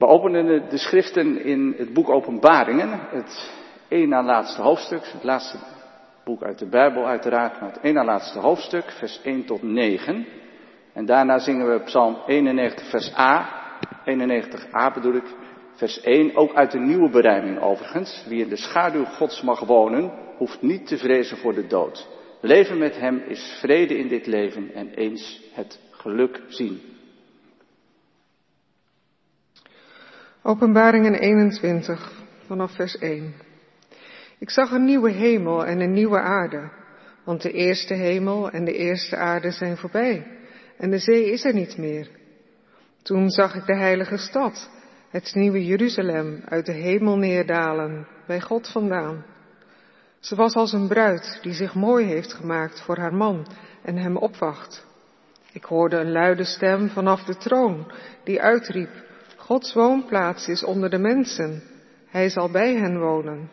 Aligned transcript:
We 0.00 0.06
openen 0.06 0.68
de 0.68 0.78
schriften 0.78 1.44
in 1.44 1.74
het 1.76 1.92
boek 1.92 2.08
Openbaringen, 2.08 3.00
het 3.10 3.50
één 3.88 4.08
na 4.08 4.22
laatste 4.22 4.62
hoofdstuk, 4.62 5.06
het 5.12 5.24
laatste 5.24 5.56
boek 6.24 6.42
uit 6.42 6.58
de 6.58 6.66
Bijbel 6.66 7.06
uiteraard, 7.06 7.60
maar 7.60 7.72
het 7.72 7.80
één 7.82 7.94
na 7.94 8.04
laatste 8.04 8.38
hoofdstuk, 8.38 8.90
vers 8.90 9.20
1 9.22 9.44
tot 9.44 9.62
9. 9.62 10.26
En 10.92 11.06
daarna 11.06 11.38
zingen 11.38 11.70
we 11.70 11.82
Psalm 11.82 12.16
91, 12.26 12.88
vers 12.88 13.16
A, 13.18 13.48
91a 14.04 14.94
bedoel 14.94 15.14
ik, 15.14 15.34
vers 15.74 16.00
1, 16.00 16.36
ook 16.36 16.54
uit 16.54 16.70
de 16.70 16.80
nieuwe 16.80 17.10
berijming 17.10 17.60
overigens. 17.60 18.24
Wie 18.28 18.42
in 18.42 18.48
de 18.48 18.56
schaduw 18.56 19.04
Gods 19.04 19.42
mag 19.42 19.60
wonen, 19.60 20.12
hoeft 20.36 20.62
niet 20.62 20.86
te 20.86 20.98
vrezen 20.98 21.36
voor 21.36 21.54
de 21.54 21.66
dood. 21.66 22.08
Leven 22.40 22.78
met 22.78 22.98
Hem 22.98 23.22
is 23.28 23.58
vrede 23.60 23.98
in 23.98 24.08
dit 24.08 24.26
leven 24.26 24.74
en 24.74 24.94
eens 24.94 25.42
het 25.52 25.80
geluk 25.90 26.42
zien. 26.48 26.80
Openbaringen 30.42 31.14
21 31.14 32.12
vanaf 32.46 32.74
vers 32.74 32.98
1. 32.98 33.34
Ik 34.38 34.50
zag 34.50 34.70
een 34.70 34.84
nieuwe 34.84 35.10
hemel 35.10 35.66
en 35.66 35.80
een 35.80 35.92
nieuwe 35.92 36.18
aarde, 36.20 36.70
want 37.24 37.42
de 37.42 37.52
eerste 37.52 37.94
hemel 37.94 38.50
en 38.50 38.64
de 38.64 38.72
eerste 38.72 39.16
aarde 39.16 39.50
zijn 39.50 39.76
voorbij 39.76 40.26
en 40.76 40.90
de 40.90 40.98
zee 40.98 41.30
is 41.30 41.44
er 41.44 41.54
niet 41.54 41.76
meer. 41.76 42.08
Toen 43.02 43.30
zag 43.30 43.54
ik 43.54 43.66
de 43.66 43.76
heilige 43.76 44.16
stad, 44.16 44.70
het 45.10 45.34
nieuwe 45.34 45.64
Jeruzalem, 45.64 46.42
uit 46.44 46.66
de 46.66 46.72
hemel 46.72 47.16
neerdalen, 47.16 48.06
bij 48.26 48.40
God 48.40 48.68
vandaan. 48.68 49.24
Ze 50.20 50.36
was 50.36 50.54
als 50.54 50.72
een 50.72 50.88
bruid 50.88 51.38
die 51.42 51.54
zich 51.54 51.74
mooi 51.74 52.06
heeft 52.06 52.32
gemaakt 52.32 52.80
voor 52.80 52.98
haar 52.98 53.14
man 53.14 53.46
en 53.82 53.96
hem 53.96 54.16
opwacht. 54.16 54.86
Ik 55.52 55.64
hoorde 55.64 55.96
een 55.96 56.12
luide 56.12 56.44
stem 56.44 56.88
vanaf 56.88 57.24
de 57.24 57.36
troon 57.36 57.92
die 58.24 58.40
uitriep, 58.40 59.08
Gods 59.50 59.72
woonplaats 59.72 60.48
is 60.48 60.64
onder 60.64 60.90
de 60.90 60.98
mensen, 60.98 61.62
hij 62.06 62.28
zal 62.28 62.50
bij 62.50 62.74
hen 62.74 62.98
wonen. 62.98 63.50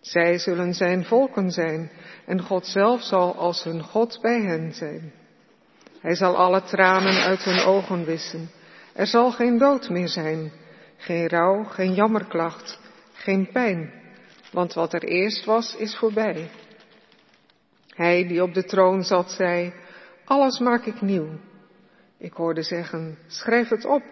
Zij 0.00 0.38
zullen 0.38 0.74
zijn 0.74 1.04
volken 1.04 1.50
zijn 1.50 1.90
en 2.26 2.42
God 2.42 2.66
zelf 2.66 3.02
zal 3.02 3.36
als 3.36 3.64
hun 3.64 3.82
God 3.82 4.18
bij 4.22 4.40
hen 4.40 4.72
zijn. 4.72 5.12
Hij 6.00 6.14
zal 6.14 6.36
alle 6.36 6.62
tranen 6.62 7.22
uit 7.22 7.44
hun 7.44 7.60
ogen 7.64 8.04
wissen. 8.04 8.50
Er 8.94 9.06
zal 9.06 9.30
geen 9.30 9.58
dood 9.58 9.88
meer 9.88 10.08
zijn, 10.08 10.52
geen 10.96 11.28
rouw, 11.28 11.64
geen 11.64 11.94
jammerklacht, 11.94 12.80
geen 13.12 13.48
pijn, 13.52 13.92
want 14.52 14.74
wat 14.74 14.92
er 14.92 15.04
eerst 15.04 15.44
was, 15.44 15.76
is 15.76 15.96
voorbij. 15.96 16.50
Hij 17.88 18.26
die 18.26 18.42
op 18.42 18.54
de 18.54 18.64
troon 18.64 19.02
zat, 19.02 19.30
zei, 19.30 19.72
alles 20.24 20.58
maak 20.58 20.84
ik 20.84 21.00
nieuw. 21.00 21.28
Ik 22.18 22.32
hoorde 22.32 22.62
zeggen, 22.62 23.18
schrijf 23.26 23.68
het 23.68 23.84
op, 23.84 24.02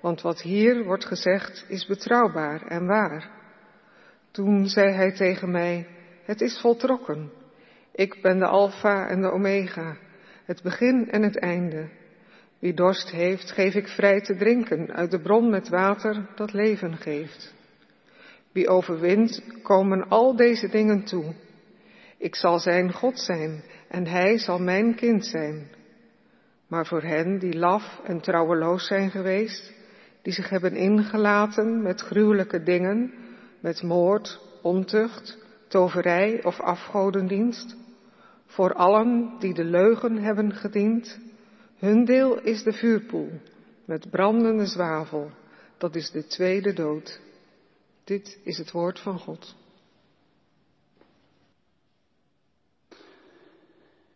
want 0.00 0.20
wat 0.20 0.42
hier 0.42 0.84
wordt 0.84 1.04
gezegd 1.04 1.64
is 1.68 1.86
betrouwbaar 1.86 2.62
en 2.66 2.86
waar. 2.86 3.30
Toen 4.30 4.66
zei 4.66 4.92
hij 4.92 5.12
tegen 5.12 5.50
mij, 5.50 5.86
het 6.24 6.40
is 6.40 6.60
voltrokken. 6.60 7.30
Ik 7.92 8.22
ben 8.22 8.38
de 8.38 8.46
Alpha 8.46 9.08
en 9.08 9.20
de 9.20 9.30
Omega, 9.30 9.96
het 10.44 10.62
begin 10.62 11.10
en 11.10 11.22
het 11.22 11.38
einde. 11.38 11.88
Wie 12.58 12.74
dorst 12.74 13.10
heeft, 13.10 13.50
geef 13.50 13.74
ik 13.74 13.88
vrij 13.88 14.20
te 14.20 14.36
drinken 14.36 14.92
uit 14.92 15.10
de 15.10 15.20
bron 15.20 15.50
met 15.50 15.68
water 15.68 16.28
dat 16.34 16.52
leven 16.52 16.96
geeft. 16.96 17.54
Wie 18.52 18.68
overwint, 18.68 19.42
komen 19.62 20.08
al 20.08 20.36
deze 20.36 20.68
dingen 20.68 21.04
toe. 21.04 21.34
Ik 22.18 22.34
zal 22.34 22.58
zijn 22.58 22.92
God 22.92 23.18
zijn 23.18 23.62
en 23.88 24.06
hij 24.06 24.38
zal 24.38 24.58
mijn 24.58 24.94
kind 24.94 25.26
zijn. 25.26 25.68
Maar 26.68 26.86
voor 26.86 27.02
hen 27.02 27.38
die 27.38 27.58
laf 27.58 28.00
en 28.04 28.20
trouweloos 28.20 28.86
zijn 28.86 29.10
geweest, 29.10 29.72
die 30.28 30.36
zich 30.36 30.48
hebben 30.48 30.76
ingelaten 30.76 31.82
met 31.82 32.00
gruwelijke 32.00 32.62
dingen, 32.62 33.14
met 33.60 33.82
moord, 33.82 34.40
ontucht, 34.62 35.38
toverij 35.68 36.44
of 36.44 36.60
afgodendienst, 36.60 37.76
voor 38.46 38.74
allen 38.74 39.36
die 39.38 39.54
de 39.54 39.64
leugen 39.64 40.16
hebben 40.16 40.52
gediend, 40.52 41.18
hun 41.78 42.04
deel 42.04 42.40
is 42.40 42.62
de 42.62 42.72
vuurpoel 42.72 43.30
met 43.84 44.10
brandende 44.10 44.66
zwavel, 44.66 45.30
dat 45.78 45.94
is 45.94 46.10
de 46.10 46.26
tweede 46.26 46.72
dood. 46.72 47.20
Dit 48.04 48.38
is 48.44 48.58
het 48.58 48.70
woord 48.70 49.00
van 49.00 49.18
God. 49.18 49.54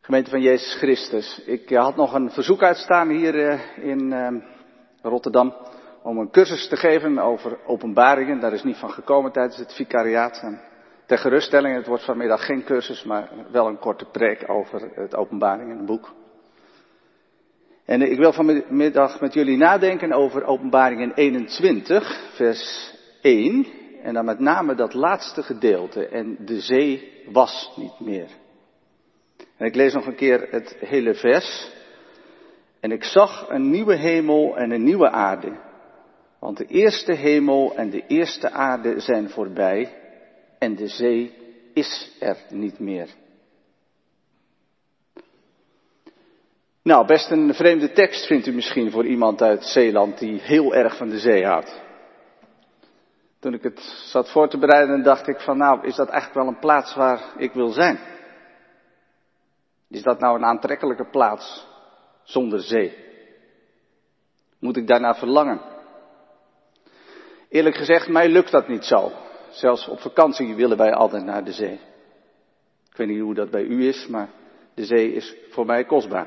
Gemeente 0.00 0.30
van 0.30 0.42
Jezus 0.42 0.74
Christus, 0.74 1.42
ik 1.46 1.70
eh, 1.70 1.82
had 1.82 1.96
nog 1.96 2.14
een 2.14 2.30
verzoek 2.30 2.62
uitstaan 2.62 3.08
hier 3.08 3.48
eh, 3.48 3.86
in 3.88 4.12
ehm, 4.12 4.38
Rotterdam 5.02 5.54
om 6.02 6.18
een 6.18 6.30
cursus 6.30 6.68
te 6.68 6.76
geven 6.76 7.18
over 7.18 7.58
openbaringen. 7.66 8.40
Daar 8.40 8.52
is 8.52 8.62
niet 8.62 8.76
van 8.76 8.90
gekomen 8.90 9.32
tijdens 9.32 9.56
het 9.56 9.74
vicariaat. 9.74 10.40
En 10.42 10.60
ter 11.06 11.18
geruststelling, 11.18 11.76
het 11.76 11.86
wordt 11.86 12.04
vanmiddag 12.04 12.44
geen 12.44 12.64
cursus, 12.64 13.04
maar 13.04 13.30
wel 13.50 13.66
een 13.66 13.78
korte 13.78 14.04
preek 14.04 14.50
over 14.50 14.90
het 14.94 15.16
openbaringenboek. 15.16 16.12
En 17.84 18.02
ik 18.02 18.18
wil 18.18 18.32
vanmiddag 18.32 19.20
met 19.20 19.34
jullie 19.34 19.56
nadenken 19.56 20.12
over 20.12 20.44
openbaringen 20.44 21.14
21, 21.14 22.30
vers 22.34 22.94
1. 23.20 23.66
En 24.02 24.14
dan 24.14 24.24
met 24.24 24.38
name 24.38 24.74
dat 24.74 24.94
laatste 24.94 25.42
gedeelte. 25.42 26.06
En 26.06 26.36
de 26.44 26.60
zee 26.60 27.22
was 27.32 27.72
niet 27.76 28.00
meer. 28.00 28.28
En 29.56 29.66
ik 29.66 29.74
lees 29.74 29.92
nog 29.92 30.06
een 30.06 30.14
keer 30.14 30.46
het 30.50 30.76
hele 30.78 31.14
vers. 31.14 31.72
En 32.80 32.92
ik 32.92 33.04
zag 33.04 33.48
een 33.48 33.70
nieuwe 33.70 33.96
hemel 33.96 34.56
en 34.56 34.70
een 34.70 34.84
nieuwe 34.84 35.10
aarde. 35.10 35.70
Want 36.42 36.56
de 36.56 36.66
eerste 36.66 37.12
hemel 37.12 37.74
en 37.76 37.90
de 37.90 38.06
eerste 38.06 38.50
aarde 38.50 39.00
zijn 39.00 39.30
voorbij 39.30 39.94
en 40.58 40.76
de 40.76 40.86
zee 40.86 41.34
is 41.74 42.16
er 42.20 42.36
niet 42.48 42.78
meer. 42.78 43.08
Nou, 46.82 47.06
best 47.06 47.30
een 47.30 47.54
vreemde 47.54 47.92
tekst 47.92 48.26
vindt 48.26 48.46
u 48.46 48.52
misschien 48.52 48.90
voor 48.90 49.06
iemand 49.06 49.42
uit 49.42 49.64
Zeeland 49.64 50.18
die 50.18 50.40
heel 50.40 50.74
erg 50.74 50.96
van 50.96 51.08
de 51.08 51.18
zee 51.18 51.44
houdt. 51.44 51.82
Toen 53.38 53.54
ik 53.54 53.62
het 53.62 53.80
zat 54.04 54.30
voor 54.30 54.48
te 54.48 54.58
bereiden, 54.58 55.02
dacht 55.02 55.28
ik 55.28 55.40
van 55.40 55.56
nou, 55.56 55.86
is 55.86 55.96
dat 55.96 56.08
eigenlijk 56.08 56.44
wel 56.44 56.54
een 56.54 56.60
plaats 56.60 56.94
waar 56.94 57.20
ik 57.36 57.52
wil 57.52 57.68
zijn? 57.68 57.98
Is 59.88 60.02
dat 60.02 60.20
nou 60.20 60.36
een 60.36 60.44
aantrekkelijke 60.44 61.08
plaats 61.10 61.66
zonder 62.22 62.60
zee? 62.60 62.96
Moet 64.58 64.76
ik 64.76 64.86
daarna 64.86 65.14
verlangen? 65.14 65.71
Eerlijk 67.52 67.76
gezegd, 67.76 68.08
mij 68.08 68.28
lukt 68.28 68.50
dat 68.50 68.68
niet 68.68 68.84
zo. 68.84 69.12
Zelfs 69.50 69.88
op 69.88 70.00
vakantie 70.00 70.54
willen 70.54 70.76
wij 70.76 70.92
altijd 70.92 71.24
naar 71.24 71.44
de 71.44 71.52
zee. 71.52 71.80
Ik 72.90 72.96
weet 72.96 73.08
niet 73.08 73.20
hoe 73.20 73.34
dat 73.34 73.50
bij 73.50 73.62
u 73.62 73.88
is, 73.88 74.06
maar 74.06 74.28
de 74.74 74.84
zee 74.84 75.12
is 75.12 75.34
voor 75.50 75.66
mij 75.66 75.84
kostbaar. 75.84 76.26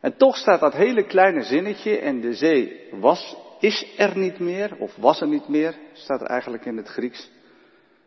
En 0.00 0.16
toch 0.16 0.36
staat 0.36 0.60
dat 0.60 0.72
hele 0.72 1.04
kleine 1.04 1.42
zinnetje 1.42 1.98
en 1.98 2.20
de 2.20 2.34
zee 2.34 2.88
was, 2.90 3.36
is 3.60 3.94
er 3.96 4.18
niet 4.18 4.38
meer, 4.38 4.76
of 4.78 4.96
was 4.96 5.20
er 5.20 5.28
niet 5.28 5.48
meer, 5.48 5.74
staat 5.92 6.20
er 6.20 6.26
eigenlijk 6.26 6.64
in 6.64 6.76
het 6.76 6.88
Grieks, 6.88 7.30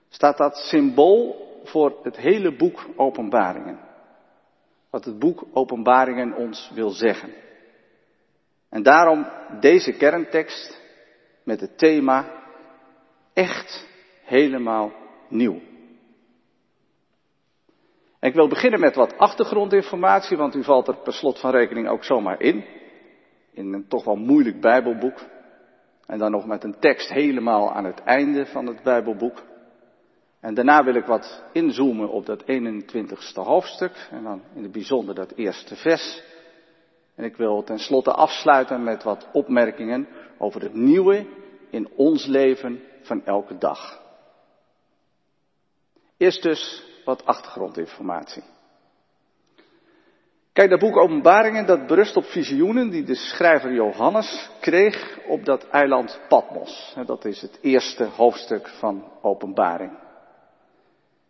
staat 0.09 0.38
dat 0.38 0.57
symbool 0.57 1.35
voor 1.63 1.99
het 2.03 2.17
hele 2.17 2.55
boek 2.55 2.85
Openbaringen. 2.95 3.79
Wat 4.89 5.05
het 5.05 5.19
boek 5.19 5.45
Openbaringen 5.53 6.33
ons 6.33 6.71
wil 6.73 6.89
zeggen. 6.89 7.33
En 8.69 8.83
daarom 8.83 9.27
deze 9.59 9.91
kerntekst 9.91 10.83
met 11.45 11.59
het 11.59 11.78
thema 11.78 12.25
echt 13.33 13.88
helemaal 14.23 14.91
nieuw. 15.29 15.59
En 18.19 18.29
ik 18.29 18.35
wil 18.35 18.47
beginnen 18.47 18.79
met 18.79 18.95
wat 18.95 19.17
achtergrondinformatie, 19.17 20.38
want 20.38 20.56
u 20.56 20.63
valt 20.63 20.88
er 20.88 20.97
per 20.97 21.13
slot 21.13 21.39
van 21.39 21.51
rekening 21.51 21.88
ook 21.88 22.03
zomaar 22.03 22.41
in. 22.41 22.66
In 23.53 23.73
een 23.73 23.88
toch 23.88 24.03
wel 24.03 24.16
moeilijk 24.16 24.61
Bijbelboek. 24.61 25.19
En 26.06 26.18
dan 26.18 26.31
nog 26.31 26.45
met 26.45 26.63
een 26.63 26.80
tekst 26.80 27.09
helemaal 27.09 27.74
aan 27.74 27.86
het 27.86 28.03
einde 28.03 28.45
van 28.45 28.65
het 28.65 28.83
Bijbelboek. 28.83 29.44
En 30.39 30.53
daarna 30.53 30.83
wil 30.83 30.95
ik 30.95 31.06
wat 31.06 31.44
inzoomen 31.51 32.09
op 32.09 32.25
dat 32.25 32.44
21ste 32.44 33.42
hoofdstuk. 33.44 34.07
En 34.12 34.24
dan 34.24 34.42
in 34.56 34.63
het 34.63 34.71
bijzonder 34.71 35.15
dat 35.15 35.31
eerste 35.36 35.75
vers. 35.75 36.24
En 37.15 37.24
ik 37.24 37.36
wil 37.36 37.63
tenslotte 37.63 38.12
afsluiten 38.12 38.83
met 38.83 39.03
wat 39.03 39.27
opmerkingen 39.31 40.07
over 40.37 40.61
het 40.61 40.73
nieuwe 40.73 41.25
in 41.69 41.89
ons 41.95 42.25
leven 42.25 42.83
van 43.01 43.25
elke 43.25 43.57
dag. 43.57 44.01
Eerst 46.17 46.43
dus 46.43 46.83
wat 47.05 47.25
achtergrondinformatie. 47.25 48.43
Kijk, 50.53 50.69
dat 50.69 50.79
boek 50.79 50.97
Openbaringen, 50.97 51.65
dat 51.65 51.87
berust 51.87 52.15
op 52.15 52.25
visioenen 52.25 52.89
die 52.89 53.03
de 53.03 53.15
schrijver 53.15 53.73
Johannes 53.73 54.49
kreeg 54.59 55.19
op 55.27 55.45
dat 55.45 55.67
eiland 55.69 56.19
Patmos. 56.29 56.95
Dat 57.05 57.25
is 57.25 57.41
het 57.41 57.59
eerste 57.61 58.03
hoofdstuk 58.03 58.67
van 58.67 59.11
Openbaring. 59.21 59.91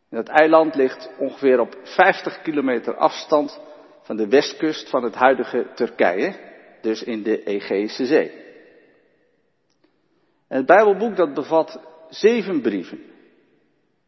En 0.09 0.17
dat 0.17 0.27
eiland 0.27 0.75
ligt 0.75 1.09
ongeveer 1.17 1.59
op 1.59 1.77
50 1.83 2.41
kilometer 2.41 2.95
afstand 2.95 3.61
van 4.01 4.15
de 4.15 4.27
westkust 4.27 4.89
van 4.89 5.03
het 5.03 5.15
huidige 5.15 5.67
Turkije, 5.75 6.35
dus 6.81 7.03
in 7.03 7.23
de 7.23 7.43
Egeïsche 7.43 8.05
Zee. 8.05 8.44
Het 10.55 10.65
Bijbelboek 10.65 11.15
dat 11.15 11.33
bevat 11.33 11.79
zeven 12.09 12.61
brieven. 12.61 12.99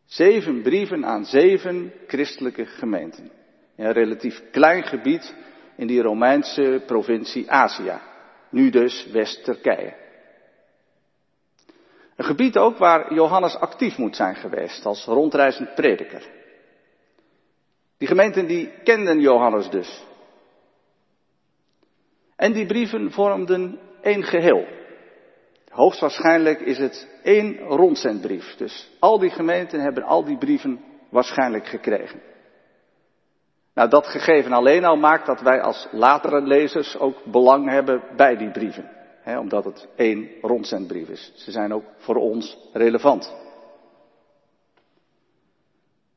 Zeven 0.06 0.62
brieven 0.62 1.06
aan 1.06 1.26
zeven 1.26 1.94
christelijke 2.08 2.66
gemeenten. 2.66 3.32
In 3.76 3.86
een 3.86 3.92
relatief 3.92 4.44
klein 4.52 4.84
gebied 4.84 5.36
in 5.76 5.88
die 5.88 6.02
Romeinse 6.02 6.84
provincie 6.86 7.52
Azië. 7.52 8.00
Nu 8.50 8.70
dus 8.70 9.08
West-Turkije. 9.12 9.96
Een 12.16 12.26
gebied 12.26 12.58
ook 12.58 12.78
waar 12.78 13.14
Johannes 13.14 13.56
actief 13.56 13.98
moet 13.98 14.16
zijn 14.16 14.36
geweest 14.36 14.86
als 14.86 15.06
rondreizend 15.06 15.76
prediker. 15.76 16.30
Die 17.98 18.08
gemeenten 18.08 18.48
die 18.48 18.72
kenden 18.84 19.20
Johannes 19.20 19.70
dus. 19.70 20.06
En 22.36 22.54
die 22.54 22.66
brieven 22.66 23.12
vormden 23.12 23.80
één 24.02 24.24
geheel. 24.24 24.77
Hoogstwaarschijnlijk 25.78 26.60
is 26.60 26.78
het 26.78 27.08
één 27.24 27.58
rondzendbrief. 27.58 28.56
Dus 28.56 28.90
al 29.00 29.20
die 29.20 29.30
gemeenten 29.30 29.80
hebben 29.80 30.04
al 30.04 30.24
die 30.24 30.38
brieven 30.38 30.80
waarschijnlijk 31.10 31.68
gekregen. 31.68 32.22
Nou, 33.74 33.90
dat 33.90 34.08
gegeven 34.08 34.52
alleen 34.52 34.86
al 34.86 34.96
maakt 34.96 35.26
dat 35.26 35.42
wij 35.42 35.62
als 35.62 35.88
latere 35.92 36.42
lezers 36.42 36.98
ook 36.98 37.24
belang 37.26 37.70
hebben 37.70 38.02
bij 38.16 38.38
die 38.38 38.52
brieven. 38.52 38.90
Omdat 39.26 39.66
het 39.66 39.88
één 39.96 40.30
rondzendbrief 40.42 41.10
is. 41.10 41.32
Ze 41.36 41.52
zijn 41.52 41.74
ook 41.74 41.84
voor 41.98 42.16
ons 42.16 42.58
relevant. 42.74 43.36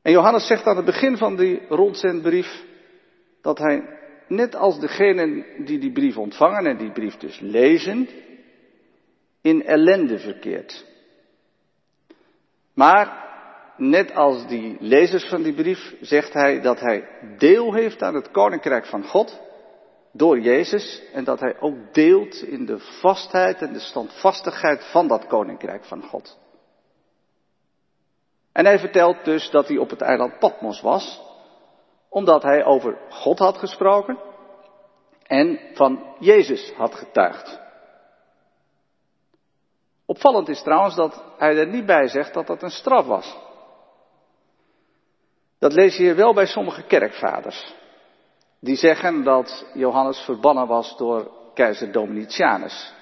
En 0.01 0.11
Johannes 0.11 0.47
zegt 0.47 0.65
aan 0.65 0.75
het 0.75 0.85
begin 0.85 1.17
van 1.17 1.35
die 1.35 1.61
rondzendbrief 1.67 2.63
dat 3.41 3.57
hij, 3.57 3.83
net 4.27 4.55
als 4.55 4.79
degenen 4.79 5.45
die 5.65 5.79
die 5.79 5.91
brief 5.91 6.17
ontvangen 6.17 6.65
en 6.65 6.77
die 6.77 6.91
brief 6.91 7.17
dus 7.17 7.39
lezen, 7.39 8.09
in 9.41 9.65
ellende 9.65 10.19
verkeert. 10.19 10.85
Maar, 12.73 13.29
net 13.77 14.15
als 14.15 14.47
die 14.47 14.77
lezers 14.79 15.29
van 15.29 15.43
die 15.43 15.53
brief, 15.53 15.95
zegt 16.01 16.33
hij 16.33 16.61
dat 16.61 16.79
hij 16.79 17.07
deel 17.37 17.73
heeft 17.73 18.01
aan 18.01 18.15
het 18.15 18.31
koninkrijk 18.31 18.85
van 18.85 19.03
God 19.03 19.41
door 20.11 20.39
Jezus 20.39 21.01
en 21.13 21.23
dat 21.23 21.39
hij 21.39 21.59
ook 21.59 21.93
deelt 21.93 22.43
in 22.43 22.65
de 22.65 22.79
vastheid 22.79 23.61
en 23.61 23.73
de 23.73 23.79
standvastigheid 23.79 24.83
van 24.83 25.07
dat 25.07 25.27
koninkrijk 25.27 25.85
van 25.85 26.03
God. 26.03 26.39
En 28.51 28.65
hij 28.65 28.79
vertelt 28.79 29.25
dus 29.25 29.49
dat 29.49 29.67
hij 29.67 29.77
op 29.77 29.89
het 29.89 30.01
eiland 30.01 30.39
Patmos 30.39 30.81
was, 30.81 31.21
omdat 32.09 32.43
hij 32.43 32.65
over 32.65 32.97
God 33.09 33.39
had 33.39 33.57
gesproken 33.57 34.17
en 35.23 35.59
van 35.73 36.15
Jezus 36.19 36.71
had 36.71 36.95
getuigd. 36.95 37.60
Opvallend 40.05 40.49
is 40.49 40.61
trouwens 40.61 40.95
dat 40.95 41.23
hij 41.37 41.57
er 41.57 41.67
niet 41.67 41.85
bij 41.85 42.07
zegt 42.07 42.33
dat 42.33 42.47
dat 42.47 42.63
een 42.63 42.71
straf 42.71 43.05
was. 43.05 43.37
Dat 45.59 45.73
lees 45.73 45.97
je 45.97 46.13
wel 46.13 46.33
bij 46.33 46.45
sommige 46.45 46.83
kerkvaders. 46.83 47.73
Die 48.59 48.75
zeggen 48.75 49.23
dat 49.23 49.65
Johannes 49.73 50.19
verbannen 50.19 50.67
was 50.67 50.97
door 50.97 51.31
keizer 51.53 51.91
Domitianus. 51.91 52.93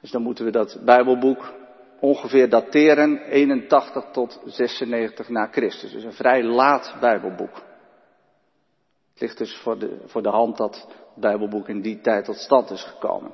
Dus 0.00 0.10
dan 0.10 0.22
moeten 0.22 0.44
we 0.44 0.50
dat 0.50 0.78
Bijbelboek 0.84 1.52
ongeveer 2.00 2.48
dateren 2.48 3.18
81 3.18 4.04
tot 4.12 4.40
96 4.44 5.28
na 5.28 5.46
Christus. 5.46 5.92
Dus 5.92 6.04
een 6.04 6.12
vrij 6.12 6.42
laat 6.42 6.96
Bijbelboek. 7.00 7.54
Het 9.12 9.20
ligt 9.20 9.38
dus 9.38 9.56
voor 9.56 9.78
de, 9.78 10.00
voor 10.06 10.22
de 10.22 10.28
hand 10.28 10.56
dat 10.56 10.74
het 10.74 10.96
Bijbelboek 11.14 11.68
in 11.68 11.80
die 11.80 12.00
tijd 12.00 12.24
tot 12.24 12.36
stand 12.36 12.70
is 12.70 12.82
gekomen. 12.82 13.32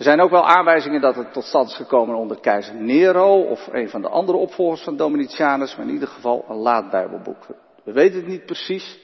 Er 0.00 0.06
zijn 0.06 0.20
ook 0.20 0.30
wel 0.30 0.46
aanwijzingen 0.48 1.00
dat 1.00 1.16
het 1.16 1.32
tot 1.32 1.44
stand 1.44 1.68
is 1.68 1.76
gekomen 1.76 2.16
onder 2.16 2.40
keizer 2.40 2.74
Nero 2.74 3.42
of 3.42 3.68
een 3.72 3.88
van 3.88 4.02
de 4.02 4.08
andere 4.08 4.38
opvolgers 4.38 4.82
van 4.82 4.96
Domitianus, 4.96 5.76
maar 5.76 5.86
in 5.86 5.92
ieder 5.92 6.08
geval 6.08 6.44
een 6.48 6.56
laat 6.56 6.90
Bijbelboek. 6.90 7.46
We 7.84 7.92
weten 7.92 8.18
het 8.18 8.26
niet 8.26 8.46
precies 8.46 8.98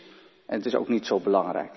en 0.47 0.57
het 0.57 0.67
is 0.67 0.75
ook 0.75 0.89
niet 0.89 1.07
zo 1.07 1.21
belangrijk. 1.21 1.73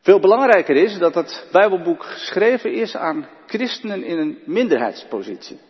Veel 0.00 0.20
belangrijker 0.20 0.76
is 0.76 0.98
dat 0.98 1.14
het 1.14 1.48
Bijbelboek 1.52 2.02
geschreven 2.02 2.72
is 2.72 2.96
aan 2.96 3.28
christenen 3.46 4.02
in 4.02 4.18
een 4.18 4.38
minderheidspositie. 4.44 5.60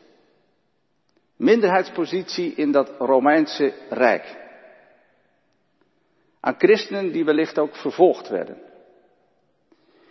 Minderheidspositie 1.37 2.55
in 2.55 2.73
dat 2.73 2.93
Romeinse 2.99 3.73
Rijk. 3.91 4.37
Aan 6.41 6.55
christenen 6.59 7.13
die 7.13 7.25
wellicht 7.25 7.59
ook 7.59 7.77
vervolgd 7.77 8.29
werden. 8.29 8.66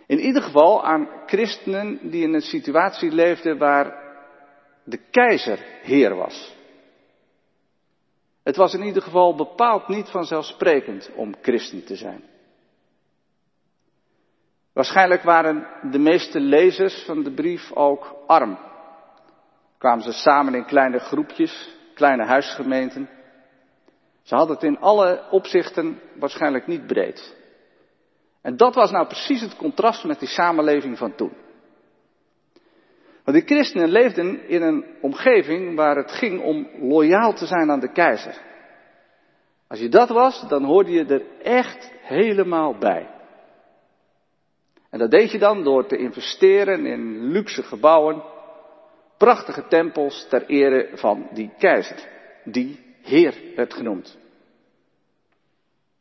In 0.06 0.18
ieder 0.18 0.42
geval 0.42 0.84
aan 0.84 1.08
christenen 1.26 2.10
die 2.10 2.22
in 2.22 2.34
een 2.34 2.40
situatie 2.40 3.10
leefden 3.10 3.58
waar 3.58 4.04
de 4.84 4.98
keizer 5.10 5.58
heer 5.82 6.14
was. 6.14 6.54
Het 8.42 8.56
was 8.56 8.74
in 8.74 8.82
ieder 8.82 9.02
geval 9.02 9.34
bepaald 9.34 9.88
niet 9.88 10.08
vanzelfsprekend 10.08 11.10
om 11.14 11.34
christen 11.42 11.84
te 11.84 11.96
zijn. 11.96 12.22
Waarschijnlijk 14.72 15.22
waren 15.22 15.66
de 15.90 15.98
meeste 15.98 16.40
lezers 16.40 17.04
van 17.04 17.22
de 17.22 17.32
brief 17.32 17.72
ook 17.72 18.16
arm. 18.26 18.58
Kwamen 19.78 20.04
ze 20.04 20.12
samen 20.12 20.54
in 20.54 20.64
kleine 20.64 20.98
groepjes, 20.98 21.76
kleine 21.94 22.24
huisgemeenten. 22.24 23.08
Ze 24.22 24.34
hadden 24.34 24.54
het 24.54 24.64
in 24.64 24.78
alle 24.78 25.22
opzichten 25.30 26.00
waarschijnlijk 26.14 26.66
niet 26.66 26.86
breed. 26.86 27.35
En 28.46 28.56
dat 28.56 28.74
was 28.74 28.90
nou 28.90 29.06
precies 29.06 29.40
het 29.40 29.56
contrast 29.56 30.04
met 30.04 30.18
die 30.18 30.28
samenleving 30.28 30.98
van 30.98 31.14
toen. 31.14 31.32
Want 33.24 33.36
die 33.36 33.56
christenen 33.56 33.88
leefden 33.88 34.48
in 34.48 34.62
een 34.62 34.84
omgeving 35.00 35.76
waar 35.76 35.96
het 35.96 36.10
ging 36.10 36.42
om 36.42 36.68
loyaal 36.80 37.32
te 37.32 37.46
zijn 37.46 37.70
aan 37.70 37.80
de 37.80 37.92
keizer. 37.92 38.40
Als 39.68 39.78
je 39.78 39.88
dat 39.88 40.08
was, 40.08 40.48
dan 40.48 40.64
hoorde 40.64 40.90
je 40.90 41.04
er 41.04 41.22
echt 41.42 41.92
helemaal 42.00 42.78
bij. 42.78 43.10
En 44.90 44.98
dat 44.98 45.10
deed 45.10 45.30
je 45.30 45.38
dan 45.38 45.64
door 45.64 45.86
te 45.86 45.96
investeren 45.96 46.86
in 46.86 47.30
luxe 47.30 47.62
gebouwen, 47.62 48.22
prachtige 49.16 49.66
tempels 49.66 50.26
ter 50.28 50.46
ere 50.46 50.90
van 50.94 51.28
die 51.32 51.50
keizer, 51.58 52.08
die 52.44 52.80
Heer 53.02 53.34
werd 53.56 53.74
genoemd. 53.74 54.18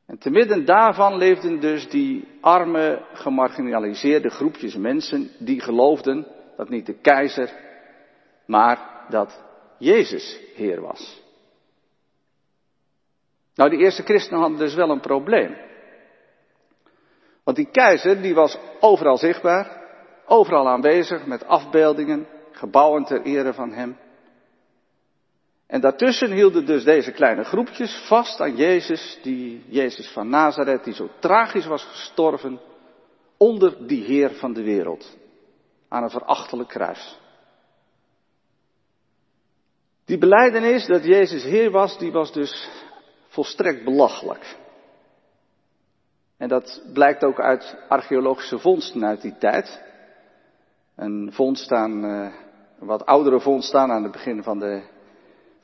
En 0.06 0.18
te 0.18 0.30
midden 0.30 0.66
daarvan 0.66 1.18
leefden 1.18 1.60
dus 1.60 1.90
die 1.90 2.28
arme, 2.42 3.06
gemarginaliseerde 3.14 4.30
groepjes 4.30 4.76
mensen 4.76 5.30
die 5.40 5.62
geloofden 5.62 6.28
dat 6.58 6.70
niet 6.70 6.86
de 6.86 6.94
keizer, 6.94 7.54
maar 8.46 9.06
dat 9.10 9.44
Jezus 9.78 10.40
Heer 10.56 10.82
was. 10.82 11.24
Nou, 13.56 13.70
die 13.70 13.80
eerste 13.80 14.04
christenen 14.04 14.40
hadden 14.40 14.60
dus 14.60 14.76
wel 14.76 14.90
een 14.90 15.00
probleem. 15.00 15.58
Want 17.44 17.58
die 17.58 17.70
keizer, 17.72 18.22
die 18.22 18.34
was 18.34 18.58
overal 18.80 19.18
zichtbaar, 19.18 19.84
overal 20.26 20.68
aanwezig 20.68 21.26
met 21.26 21.46
afbeeldingen, 21.46 22.28
gebouwen 22.52 23.04
ter 23.04 23.22
ere 23.22 23.54
van 23.54 23.72
hem. 23.72 23.98
En 25.68 25.82
daartussen 25.82 26.32
hielden 26.32 26.66
dus 26.66 26.84
deze 26.84 27.12
kleine 27.12 27.44
groepjes 27.44 28.06
vast 28.08 28.42
aan 28.42 28.56
Jezus, 28.56 29.20
die 29.22 29.66
Jezus 29.68 30.12
van 30.12 30.30
Nazareth, 30.30 30.84
die 30.84 30.94
zo 30.94 31.10
tragisch 31.20 31.66
was 31.66 31.84
gestorven 31.84 32.60
onder 33.38 33.88
die 33.88 34.04
Heer 34.04 34.32
van 34.32 34.54
de 34.54 34.64
wereld, 34.64 35.18
aan 35.88 36.04
een 36.04 36.10
verachtelijk 36.10 36.70
kruis. 36.70 37.20
Die 40.06 40.18
beleidenis 40.18 40.86
dat 40.86 41.04
Jezus 41.04 41.44
Heer 41.44 41.72
was, 41.72 41.98
die 41.98 42.12
was 42.12 42.34
dus 42.34 42.70
volstrekt 43.28 43.84
belachelijk. 43.84 44.58
En 46.38 46.48
dat 46.48 46.84
blijkt 46.94 47.24
ook 47.24 47.40
uit 47.40 47.78
archeologische 47.90 48.60
vondsten 48.60 49.06
uit 49.06 49.22
die 49.22 49.38
tijd. 49.38 49.84
Een 50.96 51.30
vondst 51.34 51.72
aan, 51.72 52.04
een 52.04 52.34
wat 52.80 53.06
oudere 53.06 53.40
vondst 53.40 53.70
staan 53.70 53.92
aan 53.92 54.04
het 54.04 54.12
begin 54.12 54.44
van 54.44 54.60
de 54.60 54.84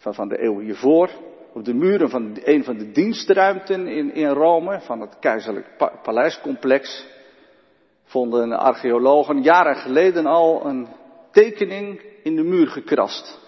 van, 0.01 0.13
van 0.13 0.27
de 0.27 0.43
eeuw 0.43 0.59
hiervoor. 0.59 1.09
Op 1.53 1.65
de 1.65 1.73
muren 1.73 2.09
van 2.09 2.37
een 2.43 2.63
van 2.63 2.77
de 2.77 2.91
dienstruimten 2.91 3.87
in, 3.87 4.13
in 4.13 4.29
Rome, 4.29 4.79
van 4.79 5.01
het 5.01 5.19
keizerlijk 5.19 5.67
paleiscomplex, 6.03 7.07
vonden 8.03 8.51
archeologen 8.51 9.41
jaren 9.41 9.75
geleden 9.75 10.25
al 10.25 10.65
een 10.65 10.87
tekening 11.31 12.01
in 12.23 12.35
de 12.35 12.43
muur 12.43 12.67
gekrast. 12.67 13.39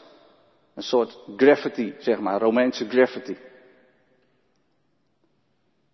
Een 0.75 0.83
soort 0.83 1.19
graffiti, 1.37 1.95
zeg 1.97 2.19
maar, 2.19 2.41
Romeinse 2.41 2.89
graffiti. 2.89 3.37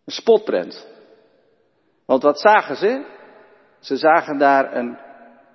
Een 0.05 0.13
spotprint. 0.13 0.87
Want 2.05 2.23
wat 2.23 2.39
zagen 2.39 2.75
ze? 2.75 3.05
Ze 3.79 3.97
zagen 3.97 4.37
daar 4.37 4.75
een 4.75 4.97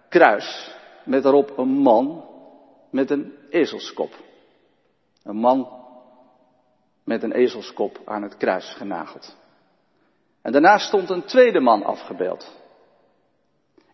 kruis 0.09 0.75
met 1.05 1.23
daarop 1.23 1.59
een 1.59 1.69
man 1.69 2.25
met 2.91 3.11
een 3.11 3.35
ezelskop. 3.51 4.11
Een 5.25 5.37
man 5.37 5.83
met 7.05 7.23
een 7.23 7.33
ezelskop 7.33 8.01
aan 8.05 8.23
het 8.23 8.37
kruis 8.37 8.75
genageld. 8.75 9.37
En 10.43 10.53
daarnaast 10.53 10.87
stond 10.87 11.11
een 11.11 11.25
tweede 11.25 11.61
man 11.61 11.83
afgebeeld. 11.83 12.63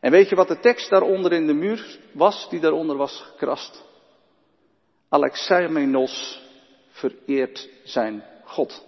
En 0.00 0.10
weet 0.10 0.28
je 0.28 0.36
wat 0.36 0.48
de 0.48 0.58
tekst 0.58 0.90
daaronder 0.90 1.32
in 1.32 1.46
de 1.46 1.54
muur 1.54 1.98
was, 2.12 2.48
die 2.48 2.60
daaronder 2.60 2.96
was 2.96 3.20
gekrast? 3.20 3.84
Alexeimenos 5.08 6.42
vereert 6.88 7.68
zijn 7.84 8.24
God. 8.44 8.84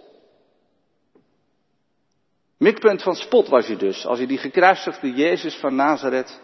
Mikpunt 2.57 3.03
van 3.03 3.15
spot 3.15 3.47
was 3.47 3.67
je 3.67 3.75
dus, 3.75 4.05
als 4.05 4.19
je 4.19 4.27
die 4.27 4.37
gekruisigde 4.37 5.13
Jezus 5.13 5.55
van 5.55 5.75
Nazareth 5.75 6.41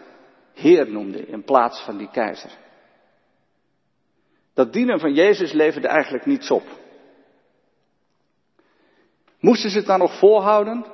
Heer 0.54 0.90
noemde 0.90 1.26
in 1.26 1.44
plaats 1.44 1.80
van 1.80 1.96
die 1.96 2.10
keizer. 2.10 2.50
Dat 4.54 4.72
dienen 4.72 5.00
van 5.00 5.14
Jezus 5.14 5.52
leverde 5.52 5.88
eigenlijk 5.88 6.26
niets 6.26 6.50
op. 6.50 6.64
Moesten 9.40 9.70
ze 9.70 9.78
het 9.78 9.86
dan 9.86 9.98
nog 9.98 10.18
volhouden? 10.18 10.84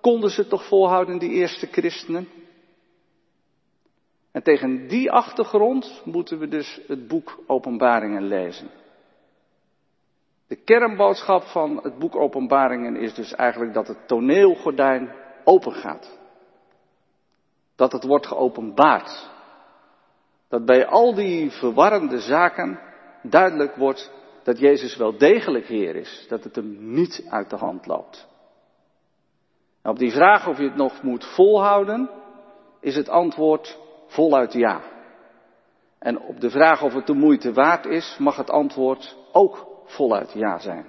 Konden 0.00 0.30
ze 0.30 0.40
het 0.40 0.50
toch 0.50 0.66
volhouden, 0.66 1.18
die 1.18 1.30
eerste 1.30 1.66
christenen? 1.66 2.28
En 4.32 4.42
tegen 4.42 4.88
die 4.88 5.10
achtergrond 5.10 6.02
moeten 6.04 6.38
we 6.38 6.48
dus 6.48 6.80
het 6.86 7.08
boek 7.08 7.38
Openbaringen 7.46 8.22
lezen. 8.22 8.70
De 10.46 10.56
kernboodschap 10.56 11.42
van 11.42 11.80
het 11.82 11.98
boek 11.98 12.16
Openbaringen 12.16 12.96
is 12.96 13.14
dus 13.14 13.32
eigenlijk 13.32 13.74
dat 13.74 13.88
het 13.88 14.08
toneelgordijn 14.08 15.14
opengaat. 15.44 16.18
Dat 17.76 17.92
het 17.92 18.04
wordt 18.04 18.26
geopenbaard. 18.26 19.30
Dat 20.50 20.64
bij 20.64 20.86
al 20.86 21.14
die 21.14 21.50
verwarrende 21.50 22.20
zaken 22.20 22.80
duidelijk 23.22 23.76
wordt 23.76 24.12
dat 24.42 24.58
Jezus 24.58 24.96
wel 24.96 25.18
degelijk 25.18 25.66
Heer 25.66 25.96
is. 25.96 26.26
Dat 26.28 26.44
het 26.44 26.56
hem 26.56 26.92
niet 26.94 27.26
uit 27.28 27.50
de 27.50 27.56
hand 27.56 27.86
loopt. 27.86 28.28
op 29.82 29.98
die 29.98 30.10
vraag 30.10 30.46
of 30.46 30.58
je 30.58 30.64
het 30.64 30.76
nog 30.76 31.02
moet 31.02 31.24
volhouden, 31.24 32.10
is 32.80 32.96
het 32.96 33.08
antwoord 33.08 33.78
voluit 34.06 34.52
ja. 34.52 34.80
En 35.98 36.20
op 36.20 36.40
de 36.40 36.50
vraag 36.50 36.82
of 36.82 36.92
het 36.92 37.06
de 37.06 37.14
moeite 37.14 37.52
waard 37.52 37.86
is, 37.86 38.16
mag 38.18 38.36
het 38.36 38.50
antwoord 38.50 39.16
ook 39.32 39.66
voluit 39.84 40.32
ja 40.32 40.58
zijn. 40.58 40.86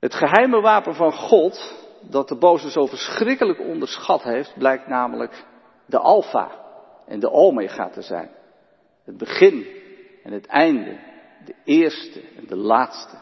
Het 0.00 0.14
geheime 0.14 0.60
wapen 0.60 0.94
van 0.94 1.12
God, 1.12 1.74
dat 2.00 2.28
de 2.28 2.36
boze 2.36 2.70
zo 2.70 2.86
verschrikkelijk 2.86 3.60
onderschat 3.60 4.22
heeft, 4.22 4.54
blijkt 4.58 4.86
namelijk 4.86 5.44
de 5.86 5.98
alfa 5.98 6.64
en 7.06 7.20
de 7.20 7.30
omega 7.30 7.88
te 7.88 8.02
zijn. 8.02 8.30
Het 9.04 9.16
begin 9.16 9.66
en 10.22 10.32
het 10.32 10.46
einde, 10.46 10.98
de 11.44 11.54
eerste 11.64 12.20
en 12.36 12.46
de 12.46 12.56
laatste. 12.56 13.16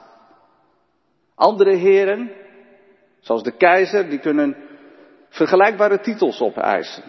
Andere 1.35 1.76
heren, 1.76 2.33
zoals 3.21 3.43
de 3.43 3.57
keizer, 3.57 4.09
die 4.09 4.19
kunnen 4.19 4.57
vergelijkbare 5.29 6.00
titels 6.00 6.41
opeisen. 6.41 7.05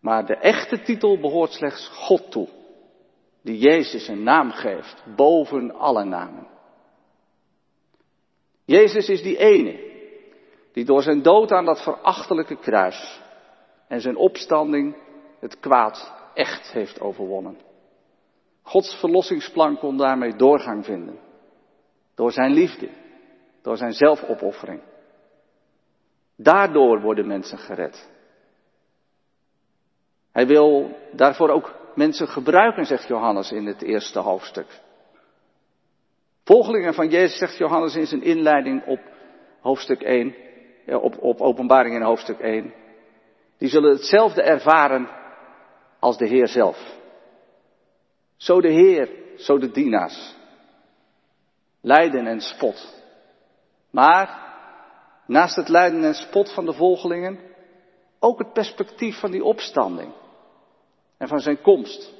Maar 0.00 0.26
de 0.26 0.36
echte 0.36 0.80
titel 0.82 1.20
behoort 1.20 1.52
slechts 1.52 1.88
God 1.88 2.30
toe, 2.30 2.48
die 3.42 3.58
Jezus 3.58 4.08
een 4.08 4.22
naam 4.22 4.50
geeft 4.50 5.02
boven 5.16 5.74
alle 5.74 6.04
namen. 6.04 6.46
Jezus 8.64 9.08
is 9.08 9.22
die 9.22 9.36
ene 9.36 9.88
die 10.72 10.84
door 10.84 11.02
zijn 11.02 11.22
dood 11.22 11.52
aan 11.52 11.64
dat 11.64 11.82
verachtelijke 11.82 12.56
kruis 12.56 13.20
en 13.88 14.00
zijn 14.00 14.16
opstanding 14.16 14.96
het 15.40 15.60
kwaad 15.60 16.12
echt 16.34 16.72
heeft 16.72 17.00
overwonnen. 17.00 17.58
Gods 18.62 18.94
verlossingsplan 18.94 19.78
kon 19.78 19.96
daarmee 19.96 20.36
doorgang 20.36 20.84
vinden. 20.84 21.18
Door 22.14 22.32
zijn 22.32 22.52
liefde, 22.52 22.88
door 23.62 23.76
zijn 23.76 23.92
zelfopoffering. 23.92 24.80
Daardoor 26.36 27.00
worden 27.00 27.26
mensen 27.26 27.58
gered. 27.58 28.10
Hij 30.32 30.46
wil 30.46 30.96
daarvoor 31.12 31.48
ook 31.48 31.74
mensen 31.94 32.28
gebruiken, 32.28 32.84
zegt 32.84 33.06
Johannes 33.06 33.52
in 33.52 33.66
het 33.66 33.82
eerste 33.82 34.18
hoofdstuk. 34.18 34.80
Volgelingen 36.44 36.94
van 36.94 37.08
Jezus, 37.08 37.38
zegt 37.38 37.56
Johannes 37.56 37.96
in 37.96 38.06
zijn 38.06 38.22
inleiding 38.22 38.86
op 38.86 39.00
hoofdstuk 39.60 40.00
1, 40.02 40.34
op, 40.86 41.22
op 41.22 41.40
openbaring 41.40 41.94
in 41.94 42.02
hoofdstuk 42.02 42.38
1. 42.38 42.74
Die 43.58 43.68
zullen 43.68 43.90
hetzelfde 43.90 44.42
ervaren 44.42 45.08
als 46.00 46.16
de 46.16 46.26
Heer 46.26 46.48
zelf. 46.48 46.98
Zo 48.36 48.60
de 48.60 48.70
Heer, 48.70 49.10
zo 49.36 49.58
de 49.58 49.70
dienaars. 49.70 50.34
Lijden 51.80 52.26
en 52.26 52.40
spot. 52.40 53.02
Maar 53.90 54.54
naast 55.26 55.56
het 55.56 55.68
lijden 55.68 56.04
en 56.04 56.14
spot 56.14 56.52
van 56.52 56.64
de 56.64 56.72
volgelingen 56.72 57.38
ook 58.18 58.38
het 58.38 58.52
perspectief 58.52 59.20
van 59.20 59.30
die 59.30 59.44
opstanding 59.44 60.12
en 61.16 61.28
van 61.28 61.40
zijn 61.40 61.60
komst. 61.60 62.12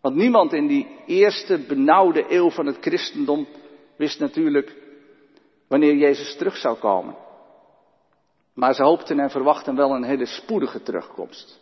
Want 0.00 0.14
niemand 0.14 0.52
in 0.52 0.66
die 0.66 0.96
eerste 1.06 1.58
benauwde 1.58 2.24
eeuw 2.28 2.50
van 2.50 2.66
het 2.66 2.76
christendom 2.80 3.46
wist 3.96 4.20
natuurlijk 4.20 4.76
wanneer 5.68 5.96
Jezus 5.96 6.36
terug 6.36 6.56
zou 6.56 6.78
komen. 6.78 7.16
Maar 8.54 8.74
ze 8.74 8.82
hoopten 8.82 9.20
en 9.20 9.30
verwachten 9.30 9.76
wel 9.76 9.90
een 9.90 10.04
hele 10.04 10.26
spoedige 10.26 10.82
terugkomst. 10.82 11.60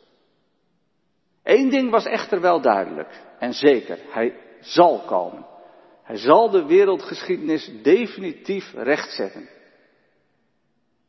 Eén 1.42 1.68
ding 1.68 1.90
was 1.90 2.04
echter 2.04 2.40
wel 2.40 2.60
duidelijk 2.60 3.22
en 3.38 3.52
zeker, 3.52 3.98
hij 4.08 4.40
zal 4.60 5.00
komen. 5.06 5.46
Hij 6.02 6.16
zal 6.16 6.50
de 6.50 6.66
wereldgeschiedenis 6.66 7.72
definitief 7.82 8.72
rechtzetten. 8.72 9.48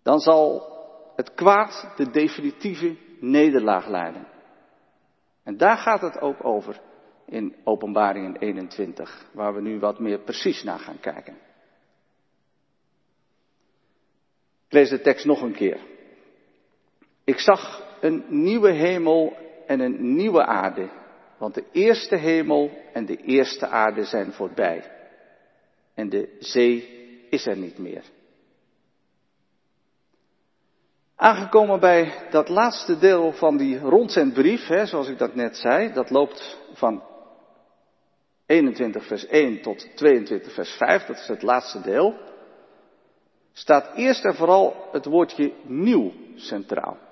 Dan 0.04 0.20
zal 0.20 0.78
het 1.16 1.34
kwaad 1.34 1.94
de 1.96 2.10
definitieve 2.10 2.98
nederlaag 3.20 3.88
leiden. 3.88 4.28
En 5.44 5.58
daar 5.58 5.78
gaat 5.78 6.02
het 6.02 6.22
ook 6.22 6.46
over 6.46 6.82
in 7.26 7.56
Openbaring 7.64 8.42
21, 8.42 9.26
waar 9.34 9.54
we 9.54 9.62
nu 9.62 9.80
wat 9.80 10.00
meer 10.00 10.20
precies 10.20 10.64
naar 10.64 10.80
gaan 10.80 11.00
kijken. 11.00 11.34
Ik 14.68 14.74
lees 14.76 14.90
de 14.90 15.02
tekst 15.02 15.26
nog 15.26 15.42
een 15.42 15.56
keer. 15.56 15.80
Ik 17.24 17.40
zag 17.40 17.84
een 18.02 18.26
nieuwe 18.28 18.72
hemel 18.72 19.38
en 19.70 19.80
een 19.80 20.16
nieuwe 20.16 20.46
aarde, 20.46 20.90
want 21.38 21.54
de 21.54 21.64
eerste 21.72 22.16
hemel 22.16 22.72
en 22.94 23.06
de 23.06 23.18
eerste 23.18 23.68
aarde 23.68 24.04
zijn 24.04 24.32
voorbij. 24.32 24.92
En 25.94 26.10
de 26.10 26.36
zee 26.40 26.88
is 27.30 27.46
er 27.46 27.58
niet 27.58 27.78
meer. 27.78 28.04
Aangekomen 31.16 31.80
bij 31.80 32.28
dat 32.30 32.50
laatste 32.50 32.98
deel 32.98 33.32
van 33.32 33.58
die 33.58 33.80
rondzendbrief, 33.80 34.68
hè, 34.68 34.86
zoals 34.86 35.08
ik 35.08 35.18
dat 35.18 35.36
net 35.36 35.58
zei, 35.58 35.94
dat 35.94 36.10
loopt 36.10 36.58
van 36.74 37.04
21 38.46 39.06
vers 39.06 39.26
1 39.26 39.62
tot 39.62 39.96
22 39.96 40.54
vers 40.54 40.72
5, 40.72 41.06
dat 41.06 41.18
is 41.18 41.28
het 41.28 41.42
laatste 41.42 41.82
deel, 41.82 42.16
staat 43.54 43.96
eerst 43.96 44.26
en 44.26 44.36
vooral 44.36 44.90
het 44.92 45.06
woordje 45.06 45.54
nieuw 45.64 46.12
centraal. 46.36 47.09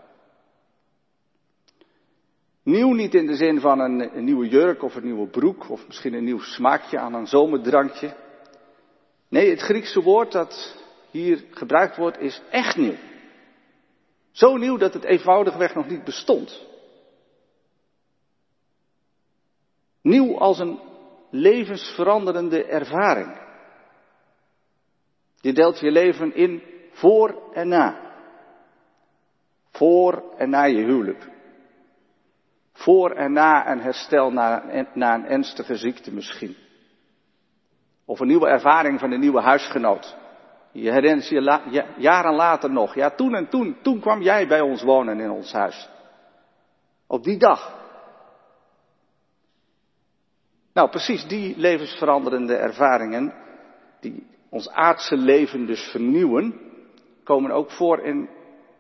Nieuw 2.68 2.94
niet 2.94 3.14
in 3.14 3.26
de 3.26 3.36
zin 3.36 3.60
van 3.60 3.80
een, 3.80 4.24
nieuwe 4.24 4.48
jurk 4.48 4.84
of 4.84 4.96
een 4.96 5.04
nieuwe 5.04 5.28
broek 5.28 5.70
of 5.70 5.88
misschien 5.88 6.14
een 6.14 6.24
nieuw 6.24 6.40
smaakje 6.40 7.00
aan 7.00 7.14
een 7.14 7.28
zomerdrankje. 7.28 8.16
Nee, 9.30 9.50
het 9.50 9.62
Griekse 9.62 10.02
woord 10.02 10.32
dat 10.32 10.84
hier 11.12 11.44
gebruikt 11.52 11.98
wordt 11.98 12.20
is 12.20 12.42
echt 12.50 12.78
nieuw. 12.78 12.96
Zo 14.32 14.56
nieuw 14.58 14.78
dat 14.78 14.94
het 14.94 15.04
eenvoudigweg 15.04 15.76
nog 15.76 15.88
niet 15.88 16.04
bestond. 16.04 16.68
Nieuw 20.02 20.38
als 20.38 20.60
een 20.60 20.80
levensveranderende 21.30 22.66
ervaring. 22.66 23.38
Je 25.42 25.54
deelt 25.54 25.80
je 25.80 25.92
leven 25.92 26.36
in 26.36 26.62
voor 26.92 27.52
en 27.54 27.68
na. 27.68 28.14
Voor 29.72 30.24
en 30.38 30.50
na 30.50 30.64
je 30.64 30.84
huwelijk. 30.84 31.36
Voor 32.78 33.12
en 33.12 33.32
na 33.32 33.72
een 33.72 33.80
herstel 33.80 34.32
na, 34.32 34.64
na 34.94 35.14
een 35.14 35.26
ernstige 35.26 35.76
ziekte 35.76 36.14
misschien. 36.14 36.56
Of 38.06 38.20
een 38.20 38.28
nieuwe 38.28 38.48
ervaring 38.48 39.00
van 39.00 39.12
een 39.12 39.20
nieuwe 39.20 39.42
huisgenoot. 39.42 40.18
Je 40.72 40.92
herinnert 40.92 41.28
je 41.28 41.86
jaren 41.98 42.36
later 42.36 42.72
nog. 42.72 42.96
Ja, 42.96 43.10
toen 43.10 43.36
en 43.36 43.50
toen, 43.50 43.78
toen 43.82 44.00
kwam 44.00 44.22
jij 44.22 44.48
bij 44.48 44.62
ons 44.62 44.84
wonen 44.84 45.20
in 45.20 45.32
ons 45.32 45.52
huis. 45.52 45.90
Op 47.08 47.24
die 47.24 47.38
dag. 47.38 47.76
Nou, 50.74 50.90
precies 50.90 51.28
die 51.28 51.58
levensveranderende 51.58 52.56
ervaringen, 52.56 53.34
die 54.00 54.28
ons 54.50 54.70
aardse 54.70 55.18
leven 55.18 55.66
dus 55.66 55.82
vernieuwen, 55.82 56.60
komen 57.24 57.52
ook 57.52 57.72
voor 57.72 58.00
in 58.00 58.30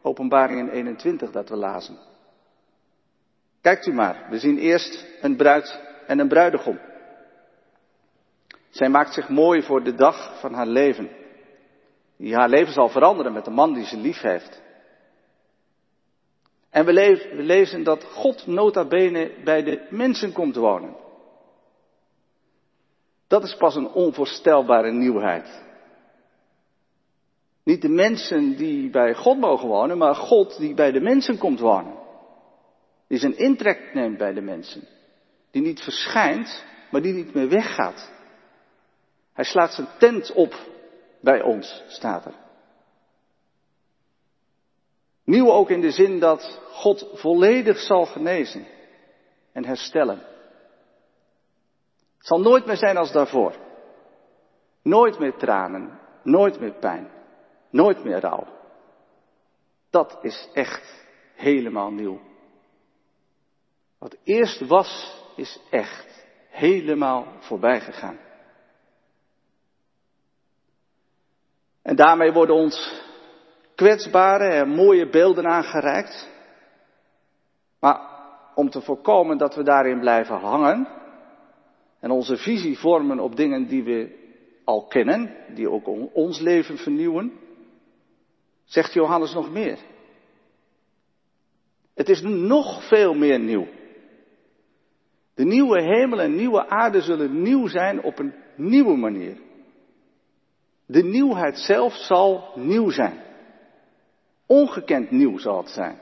Openbaring 0.01 0.71
21 0.71 1.31
dat 1.31 1.49
we 1.49 1.55
lazen. 1.55 2.06
Kijkt 3.61 3.85
u 3.85 3.93
maar, 3.93 4.27
we 4.29 4.39
zien 4.39 4.57
eerst 4.57 5.05
een 5.21 5.35
bruid 5.35 5.81
en 6.07 6.19
een 6.19 6.27
bruidegom. 6.27 6.79
Zij 8.69 8.89
maakt 8.89 9.13
zich 9.13 9.29
mooi 9.29 9.61
voor 9.61 9.83
de 9.83 9.95
dag 9.95 10.39
van 10.39 10.53
haar 10.53 10.67
leven 10.67 11.09
die 12.17 12.35
haar 12.35 12.49
leven 12.49 12.73
zal 12.73 12.89
veranderen 12.89 13.33
met 13.33 13.45
de 13.45 13.51
man 13.51 13.73
die 13.73 13.85
ze 13.85 13.97
lief 13.97 14.21
heeft. 14.21 14.61
En 16.69 16.85
we, 16.85 16.93
we 17.35 17.43
lezen 17.43 17.83
dat 17.83 18.03
God 18.03 18.47
nota 18.47 18.85
bene 18.85 19.31
bij 19.43 19.63
de 19.63 19.87
mensen 19.89 20.31
komt 20.31 20.55
wonen. 20.55 20.95
Dat 23.27 23.43
is 23.43 23.55
pas 23.55 23.75
een 23.75 23.87
onvoorstelbare 23.87 24.91
nieuwheid. 24.91 25.65
Niet 27.63 27.81
de 27.81 27.89
mensen 27.89 28.55
die 28.55 28.89
bij 28.89 29.13
God 29.13 29.37
mogen 29.37 29.67
wonen, 29.67 29.97
maar 29.97 30.15
God 30.15 30.57
die 30.57 30.73
bij 30.73 30.91
de 30.91 31.01
mensen 31.01 31.37
komt 31.37 31.59
wonen. 31.59 31.93
Die 33.07 33.19
zijn 33.19 33.37
intrek 33.37 33.93
neemt 33.93 34.17
bij 34.17 34.33
de 34.33 34.41
mensen. 34.41 34.87
Die 35.51 35.61
niet 35.61 35.81
verschijnt, 35.81 36.65
maar 36.91 37.01
die 37.01 37.13
niet 37.13 37.33
meer 37.33 37.49
weggaat. 37.49 38.11
Hij 39.33 39.45
slaat 39.45 39.73
zijn 39.73 39.87
tent 39.97 40.31
op 40.31 40.53
bij 41.21 41.41
ons, 41.41 41.83
staat 41.87 42.25
er. 42.25 42.35
Nieuw 45.23 45.51
ook 45.51 45.69
in 45.69 45.81
de 45.81 45.91
zin 45.91 46.19
dat 46.19 46.61
God 46.71 47.09
volledig 47.13 47.77
zal 47.77 48.05
genezen 48.05 48.67
en 49.51 49.65
herstellen. 49.65 50.17
Het 52.17 52.27
zal 52.27 52.39
nooit 52.39 52.65
meer 52.65 52.77
zijn 52.77 52.97
als 52.97 53.11
daarvoor. 53.11 53.55
Nooit 54.81 55.19
meer 55.19 55.33
tranen, 55.33 55.99
nooit 56.23 56.59
meer 56.59 56.73
pijn, 56.73 57.11
nooit 57.69 58.03
meer 58.03 58.19
rouw. 58.19 58.47
Dat 59.89 60.17
is 60.21 60.49
echt 60.53 61.05
helemaal 61.35 61.91
nieuw. 61.91 62.26
Wat 63.97 64.17
eerst 64.23 64.67
was, 64.67 65.21
is 65.35 65.59
echt 65.69 66.25
helemaal 66.49 67.27
voorbij 67.39 67.81
gegaan. 67.81 68.19
En 71.81 71.95
daarmee 71.95 72.31
worden 72.31 72.55
ons 72.55 73.03
kwetsbare 73.75 74.49
en 74.49 74.69
mooie 74.69 75.09
beelden 75.09 75.47
aangereikt. 75.47 76.29
Maar 77.79 78.15
om 78.55 78.69
te 78.69 78.81
voorkomen 78.81 79.37
dat 79.37 79.55
we 79.55 79.63
daarin 79.63 79.99
blijven 79.99 80.35
hangen 80.35 80.87
en 81.99 82.11
onze 82.11 82.37
visie 82.37 82.79
vormen 82.79 83.19
op 83.19 83.35
dingen 83.35 83.67
die 83.67 83.83
we 83.83 84.25
al 84.63 84.87
kennen, 84.87 85.35
die 85.55 85.69
ook 85.69 85.87
ons 86.13 86.39
leven 86.39 86.77
vernieuwen, 86.77 87.33
zegt 88.63 88.93
Johannes 88.93 89.33
nog 89.33 89.51
meer. 89.51 89.77
Het 91.93 92.09
is 92.09 92.21
nog 92.21 92.87
veel 92.87 93.13
meer 93.13 93.39
nieuw. 93.39 93.67
De 95.37 95.45
nieuwe 95.45 95.81
hemel 95.81 96.21
en 96.21 96.35
nieuwe 96.35 96.67
aarde 96.67 97.01
zullen 97.01 97.41
nieuw 97.41 97.67
zijn 97.67 98.03
op 98.03 98.19
een 98.19 98.33
nieuwe 98.55 98.97
manier. 98.97 99.37
De 100.85 101.03
nieuwheid 101.03 101.57
zelf 101.57 101.93
zal 101.93 102.51
nieuw 102.55 102.89
zijn. 102.89 103.23
Ongekend 104.45 105.11
nieuw 105.11 105.37
zal 105.37 105.57
het 105.57 105.69
zijn. 105.69 105.99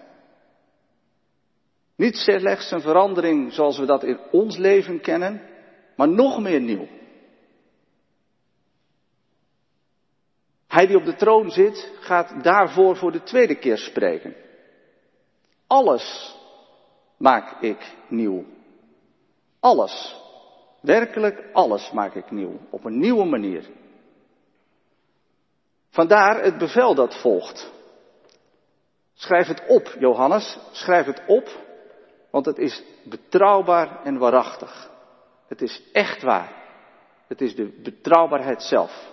Niet 1.95 2.15
slechts 2.15 2.71
een 2.71 2.81
verandering 2.81 3.53
zoals 3.53 3.77
we 3.77 3.85
dat 3.85 4.03
in 4.03 4.19
ons 4.31 4.57
leven 4.57 5.01
kennen, 5.01 5.41
maar 5.95 6.09
nog 6.09 6.41
meer 6.41 6.61
nieuw. 6.61 6.87
Hij 10.67 10.87
die 10.87 10.97
op 10.97 11.05
de 11.05 11.15
troon 11.15 11.49
zit, 11.49 11.91
gaat 11.99 12.43
daarvoor 12.43 12.95
voor 12.95 13.11
de 13.11 13.23
tweede 13.23 13.55
keer 13.55 13.77
spreken. 13.77 14.35
Alles 15.67 16.35
maak 17.17 17.61
ik 17.61 17.95
nieuw. 18.07 18.54
Alles. 19.65 20.15
Werkelijk 20.81 21.43
alles 21.53 21.91
maak 21.91 22.13
ik 22.15 22.31
nieuw. 22.31 22.59
Op 22.69 22.83
een 22.85 22.99
nieuwe 22.99 23.25
manier. 23.25 23.69
Vandaar 25.89 26.43
het 26.43 26.57
bevel 26.57 26.95
dat 26.95 27.21
volgt. 27.21 27.71
Schrijf 29.13 29.47
het 29.47 29.63
op, 29.67 29.95
Johannes. 29.99 30.57
Schrijf 30.71 31.05
het 31.05 31.21
op, 31.27 31.49
want 32.31 32.45
het 32.45 32.57
is 32.57 32.83
betrouwbaar 33.03 34.03
en 34.03 34.17
waarachtig. 34.17 34.91
Het 35.47 35.61
is 35.61 35.81
echt 35.91 36.21
waar. 36.21 36.63
Het 37.27 37.41
is 37.41 37.55
de 37.55 37.81
betrouwbaarheid 37.83 38.61
zelf. 38.63 39.11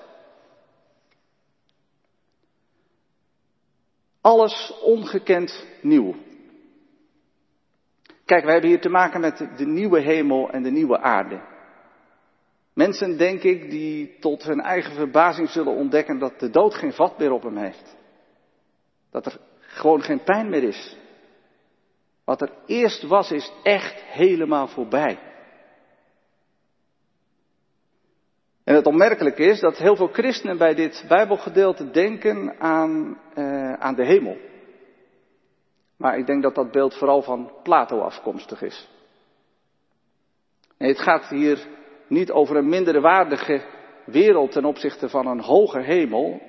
Alles 4.20 4.72
ongekend 4.82 5.66
nieuw. 5.82 6.14
Kijk, 8.24 8.44
wij 8.44 8.52
hebben 8.52 8.70
hier 8.70 8.80
te 8.80 8.88
maken 8.88 9.20
met 9.20 9.48
de 9.56 9.66
nieuwe 9.66 10.00
hemel 10.00 10.50
en 10.50 10.62
de 10.62 10.70
nieuwe 10.70 10.98
aarde. 10.98 11.40
Mensen, 12.74 13.16
denk 13.18 13.42
ik, 13.42 13.70
die 13.70 14.18
tot 14.18 14.42
hun 14.42 14.61
eigen 14.61 14.94
verbazing 14.94 15.48
zullen 15.48 15.74
ontdekken 15.74 16.18
dat 16.18 16.40
de 16.40 16.50
dood 16.50 16.74
geen 16.74 16.92
vat 16.92 17.18
meer 17.18 17.32
op 17.32 17.42
hem 17.42 17.56
heeft. 17.56 17.96
Dat 19.11 19.26
er 19.26 19.38
gewoon 19.61 20.02
geen 20.02 20.22
pijn 20.22 20.48
meer 20.48 20.62
is. 20.62 20.96
Wat 22.24 22.40
er 22.40 22.52
eerst 22.66 23.02
was, 23.02 23.30
is 23.30 23.52
echt 23.62 24.02
helemaal 24.02 24.68
voorbij. 24.68 25.18
En 28.64 28.74
het 28.74 28.87
opmerkelijke 28.87 29.42
is 29.42 29.61
dat 29.61 29.78
heel 29.78 29.96
veel 29.96 30.12
christenen 30.12 30.58
bij 30.58 30.74
dit 30.74 31.04
Bijbelgedeelte 31.08 31.90
denken 31.90 32.61
aan, 32.61 33.18
uh, 33.35 33.72
aan 33.72 33.94
de 33.94 34.04
hemel. 34.04 34.37
Maar 36.02 36.18
ik 36.18 36.26
denk 36.26 36.42
dat 36.42 36.54
dat 36.54 36.70
beeld 36.70 36.94
vooral 36.94 37.22
van 37.22 37.52
Plato 37.62 38.00
afkomstig 38.00 38.62
is. 38.62 38.88
Nee, 40.78 40.88
het 40.88 41.00
gaat 41.00 41.28
hier 41.28 41.66
niet 42.06 42.30
over 42.30 42.56
een 42.56 42.68
mindere 42.68 43.00
waardige 43.00 43.64
wereld 44.04 44.52
ten 44.52 44.64
opzichte 44.64 45.08
van 45.08 45.26
een 45.26 45.40
hoge 45.40 45.80
hemel. 45.80 46.40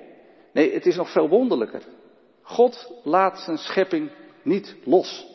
Nee, 0.52 0.72
het 0.72 0.86
is 0.86 0.96
nog 0.96 1.10
veel 1.12 1.28
wonderlijker. 1.28 1.82
God 2.42 3.00
laat 3.04 3.38
zijn 3.38 3.58
schepping 3.58 4.10
niet 4.42 4.76
los. 4.84 5.26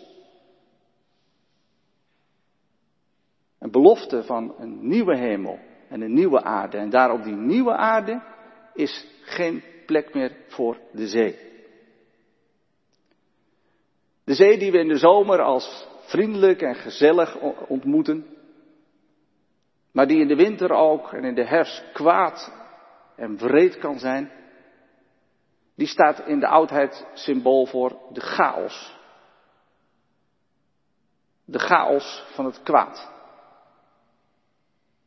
Een 3.59 3.71
belofte 3.71 4.23
van 4.23 4.55
een 4.57 4.87
nieuwe 4.87 5.17
hemel 5.17 5.59
en 5.89 6.01
een 6.01 6.13
nieuwe 6.13 6.43
aarde. 6.43 6.77
En 6.77 6.89
daar 6.89 7.11
op 7.11 7.23
die 7.23 7.35
nieuwe 7.35 7.75
aarde 7.75 8.21
is 8.73 9.07
geen 9.21 9.63
plek 9.85 10.13
meer 10.13 10.35
voor 10.47 10.77
de 10.91 11.07
zee. 11.07 11.48
De 14.29 14.35
zee 14.35 14.57
die 14.57 14.71
we 14.71 14.77
in 14.77 14.87
de 14.87 14.97
zomer 14.97 15.41
als 15.41 15.87
vriendelijk 15.99 16.61
en 16.61 16.75
gezellig 16.75 17.37
ontmoeten, 17.67 18.37
maar 19.91 20.07
die 20.07 20.19
in 20.19 20.27
de 20.27 20.35
winter 20.35 20.71
ook 20.71 21.13
en 21.13 21.23
in 21.23 21.35
de 21.35 21.45
herfst 21.45 21.91
kwaad 21.93 22.53
en 23.15 23.37
wreed 23.37 23.77
kan 23.77 23.99
zijn, 23.99 24.31
die 25.75 25.87
staat 25.87 26.19
in 26.19 26.39
de 26.39 26.47
oudheid 26.47 27.07
symbool 27.13 27.65
voor 27.65 27.97
de 28.11 28.21
chaos. 28.21 28.97
De 31.45 31.59
chaos 31.59 32.25
van 32.33 32.45
het 32.45 32.63
kwaad. 32.63 33.11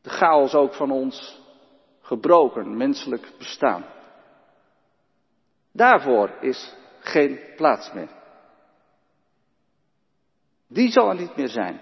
De 0.01 0.11
chaos 0.11 0.55
ook 0.55 0.75
van 0.75 0.91
ons 0.91 1.41
gebroken 2.01 2.77
menselijk 2.77 3.33
bestaan. 3.39 3.85
Daarvoor 5.73 6.31
is 6.41 6.75
geen 7.01 7.41
plaats 7.57 7.93
meer. 7.93 8.21
Die 10.73 10.91
zal 10.91 11.09
er 11.09 11.15
niet 11.15 11.37
meer 11.37 11.49
zijn. 11.49 11.81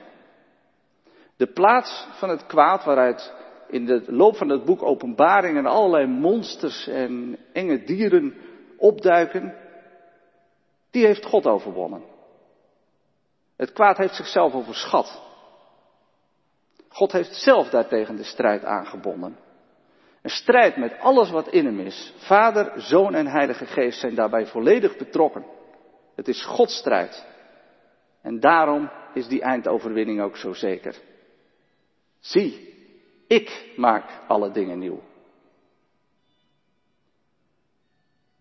De 1.36 1.46
plaats 1.46 2.06
van 2.10 2.28
het 2.28 2.46
kwaad 2.46 2.84
waaruit 2.84 3.34
in 3.68 3.86
de 3.86 4.04
loop 4.06 4.36
van 4.36 4.48
het 4.48 4.64
boek 4.64 4.82
Openbaringen 4.82 5.66
allerlei 5.66 6.06
monsters 6.06 6.86
en 6.86 7.38
enge 7.52 7.84
dieren 7.84 8.34
opduiken, 8.76 9.54
die 10.90 11.06
heeft 11.06 11.26
God 11.26 11.46
overwonnen. 11.46 12.02
Het 13.56 13.72
kwaad 13.72 13.96
heeft 13.96 14.14
zichzelf 14.14 14.54
overschat. 14.54 15.22
God 16.88 17.12
heeft 17.12 17.34
zelf 17.34 17.68
daartegen 17.68 18.16
de 18.16 18.24
strijd 18.24 18.64
aangebonden. 18.64 19.36
Een 20.22 20.30
strijd 20.30 20.76
met 20.76 20.98
alles 20.98 21.30
wat 21.30 21.48
in 21.48 21.64
hem 21.64 21.80
is. 21.80 22.14
Vader, 22.16 22.72
Zoon 22.76 23.14
en 23.14 23.26
Heilige 23.26 23.66
Geest 23.66 24.00
zijn 24.00 24.14
daarbij 24.14 24.46
volledig 24.46 24.96
betrokken. 24.96 25.44
Het 26.14 26.28
is 26.28 26.44
Gods 26.44 26.76
strijd. 26.76 27.26
En 28.22 28.40
daarom 28.40 28.90
is 29.14 29.28
die 29.28 29.42
eindoverwinning 29.42 30.20
ook 30.20 30.36
zo 30.36 30.52
zeker. 30.52 30.96
Zie, 32.18 32.74
ik 33.26 33.72
maak 33.76 34.10
alle 34.26 34.50
dingen 34.50 34.78
nieuw. 34.78 35.02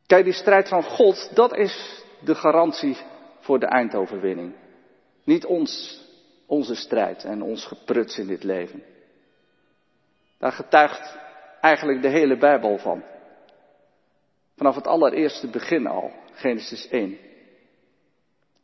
Kijk, 0.05 0.23
die 0.23 0.33
strijd 0.33 0.67
van 0.67 0.83
God, 0.83 1.35
dat 1.35 1.55
is 1.55 2.03
de 2.23 2.35
garantie 2.35 2.97
voor 3.39 3.59
de 3.59 3.65
eindoverwinning. 3.65 4.55
Niet 5.23 5.45
ons, 5.45 6.01
onze 6.45 6.75
strijd 6.75 7.23
en 7.23 7.41
ons 7.41 7.65
gepruts 7.65 8.17
in 8.17 8.27
dit 8.27 8.43
leven. 8.43 8.83
Daar 10.37 10.51
getuigt 10.51 11.17
eigenlijk 11.61 12.01
de 12.01 12.09
hele 12.09 12.37
Bijbel 12.37 12.77
van. 12.77 13.03
Vanaf 14.55 14.75
het 14.75 14.87
allereerste 14.87 15.47
begin 15.47 15.87
al, 15.87 16.11
Genesis 16.31 16.87
1. 16.87 17.17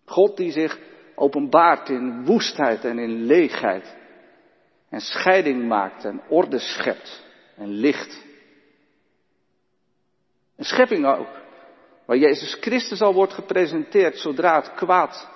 God 0.05 0.37
die 0.37 0.51
zich 0.51 0.79
openbaart 1.15 1.89
in 1.89 2.25
woestheid 2.25 2.85
en 2.85 2.99
in 2.99 3.23
leegheid. 3.23 3.95
En 4.89 5.01
scheiding 5.01 5.67
maakt 5.67 6.05
en 6.05 6.21
orde 6.29 6.59
schept 6.59 7.23
en 7.55 7.67
licht. 7.67 8.23
Een 10.55 10.65
schepping 10.65 11.05
ook, 11.05 11.41
waar 12.05 12.17
Jezus 12.17 12.53
Christus 12.53 13.01
al 13.01 13.13
wordt 13.13 13.33
gepresenteerd 13.33 14.17
zodra 14.17 14.55
het 14.55 14.73
kwaad 14.73 15.33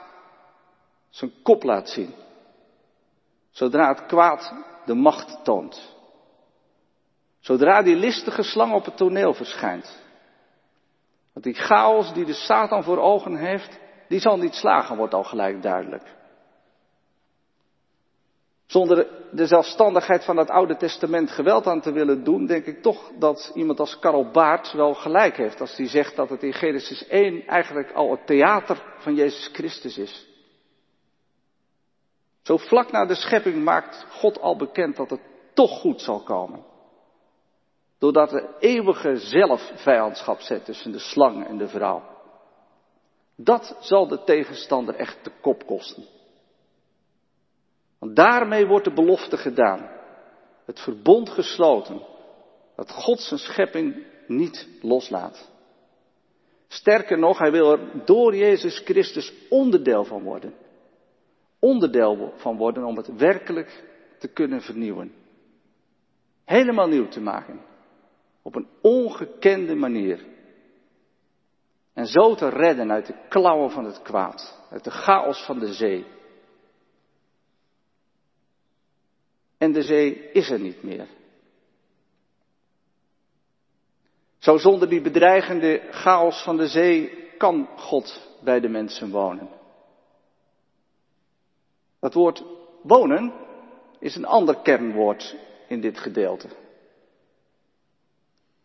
zijn 1.10 1.32
kop 1.44 1.63
laat 1.63 1.89
zien. 1.89 2.13
Zodra 3.52 3.88
het 3.88 4.06
kwaad 4.06 4.54
de 4.86 4.94
macht 4.94 5.44
toont. 5.44 5.98
Zodra 7.39 7.82
die 7.82 7.96
listige 7.96 8.44
slang 8.44 8.74
op 8.74 8.86
het 8.86 8.98
toneel 8.98 9.34
verschijnt. 9.34 9.98
Want 11.34 11.46
die 11.46 11.54
chaos 11.54 12.13
die 12.13 12.26
de 12.26 12.34
Satan 12.34 12.84
voor 12.84 12.98
ogen 12.98 13.36
heeft, 13.36 13.80
die 14.10 14.19
zal 14.19 14.38
niet 14.38 14.54
slagen, 14.54 14.98
wordt 14.98 15.13
al 15.13 15.24
gelijk 15.24 15.62
duidelijk. 15.62 16.17
Zonder 18.65 19.08
de 19.32 19.45
zelfstandigheid 19.45 20.26
van 20.26 20.38
het 20.38 20.50
Oude 20.50 20.78
Testament 20.78 21.32
geweld 21.32 21.67
aan 21.67 21.82
te 21.82 21.91
willen 21.91 22.24
doen, 22.24 22.45
denk 22.45 22.65
ik 22.65 22.82
toch 22.82 23.12
dat 23.19 23.52
iemand 23.54 23.80
als 23.80 24.00
Karel 24.00 24.32
Baart 24.32 24.72
wel 24.72 24.93
gelijk 24.93 25.38
heeft 25.38 25.62
als 25.62 25.78
hij 25.78 25.88
zegt 25.88 26.15
dat 26.15 26.30
het 26.30 26.43
in 26.43 26.54
Genesis 26.54 27.08
1 27.08 27.48
eigenlijk 27.48 27.91
al 27.91 28.12
het 28.12 28.26
theater 28.26 28.84
van 28.98 29.15
Jezus 29.15 29.50
Christus 29.54 29.98
is. 29.98 30.28
Zo 32.41 32.58
vlak 32.58 32.91
na 32.91 33.06
de 33.06 33.15
schepping 33.15 33.63
maakt 33.63 34.06
God 34.10 34.39
al 34.39 34.56
bekend 34.56 34.95
dat 34.95 35.10
het 35.10 35.22
toch 35.54 35.80
goed 35.80 36.02
zal 36.02 36.24
komen. 36.24 36.63
Doordat 38.00 38.32
er 38.32 38.50
eeuwige 38.60 39.17
zelfvijandschap 39.17 40.39
zet 40.39 40.65
tussen 40.65 40.91
de 40.91 41.00
slang 41.00 41.48
en 41.48 41.58
de 41.58 41.67
vrouw. 41.67 42.18
Dat 43.41 43.78
zal 43.80 44.08
de 44.08 44.23
tegenstander 44.23 44.95
echt 44.95 45.23
de 45.23 45.32
kop 45.41 45.65
kosten. 45.65 46.04
Want 47.99 48.15
daarmee 48.15 48.67
wordt 48.67 48.86
de 48.86 48.93
belofte 48.93 49.38
gedaan. 49.38 49.89
Het 50.65 50.80
verbond 50.80 51.30
gesloten. 51.30 52.02
Dat 52.75 52.91
God 52.91 53.19
zijn 53.19 53.39
schepping 53.39 54.06
niet 54.28 54.67
loslaat. 54.82 55.52
Sterker 56.67 57.19
nog, 57.19 57.38
hij 57.38 57.52
wil 57.52 57.71
er 57.71 58.06
door 58.06 58.36
Jezus 58.36 58.80
Christus 58.80 59.34
onderdeel 59.49 60.04
van 60.04 60.23
worden. 60.23 60.54
Onderdeel 61.60 62.34
van 62.36 62.58
worden 62.58 62.84
om 62.84 62.97
het 62.97 63.15
werkelijk 63.15 63.84
te 64.17 64.28
kunnen 64.28 64.62
vernieuwen. 64.62 65.13
Helemaal 66.45 66.88
nieuw 66.88 67.08
te 67.08 67.21
maken. 67.21 67.62
Op 68.41 68.56
een 68.56 68.67
ongekende 68.82 69.75
manier. 69.75 70.25
En 72.00 72.08
zo 72.08 72.36
te 72.36 72.50
redden 72.50 72.92
uit 72.92 73.06
de 73.06 73.16
klauwen 73.30 73.72
van 73.72 73.86
het 73.86 74.02
kwaad. 74.02 74.68
Uit 74.72 74.84
de 74.84 74.92
chaos 74.92 75.46
van 75.46 75.60
de 75.60 75.74
zee. 75.74 76.06
en 79.60 79.72
de 79.72 79.82
zee 79.82 80.32
is 80.32 80.50
er 80.50 80.60
niet 80.60 80.84
meer. 80.84 81.08
Zo 84.38 84.58
zonder 84.58 84.90
die 84.90 85.02
bedreigende 85.02 85.88
chaos 85.92 86.44
van 86.44 86.58
de 86.58 86.68
zee 86.68 87.28
kan 87.38 87.70
God 87.76 88.30
bij 88.44 88.60
de 88.60 88.70
mensen 88.70 89.10
wonen. 89.10 89.50
Dat 92.00 92.14
woord 92.14 92.44
wonen 92.82 93.34
is 94.00 94.16
een 94.16 94.26
ander 94.26 94.62
kernwoord 94.62 95.36
in 95.68 95.82
dit 95.82 96.00
gedeelte. 96.00 96.48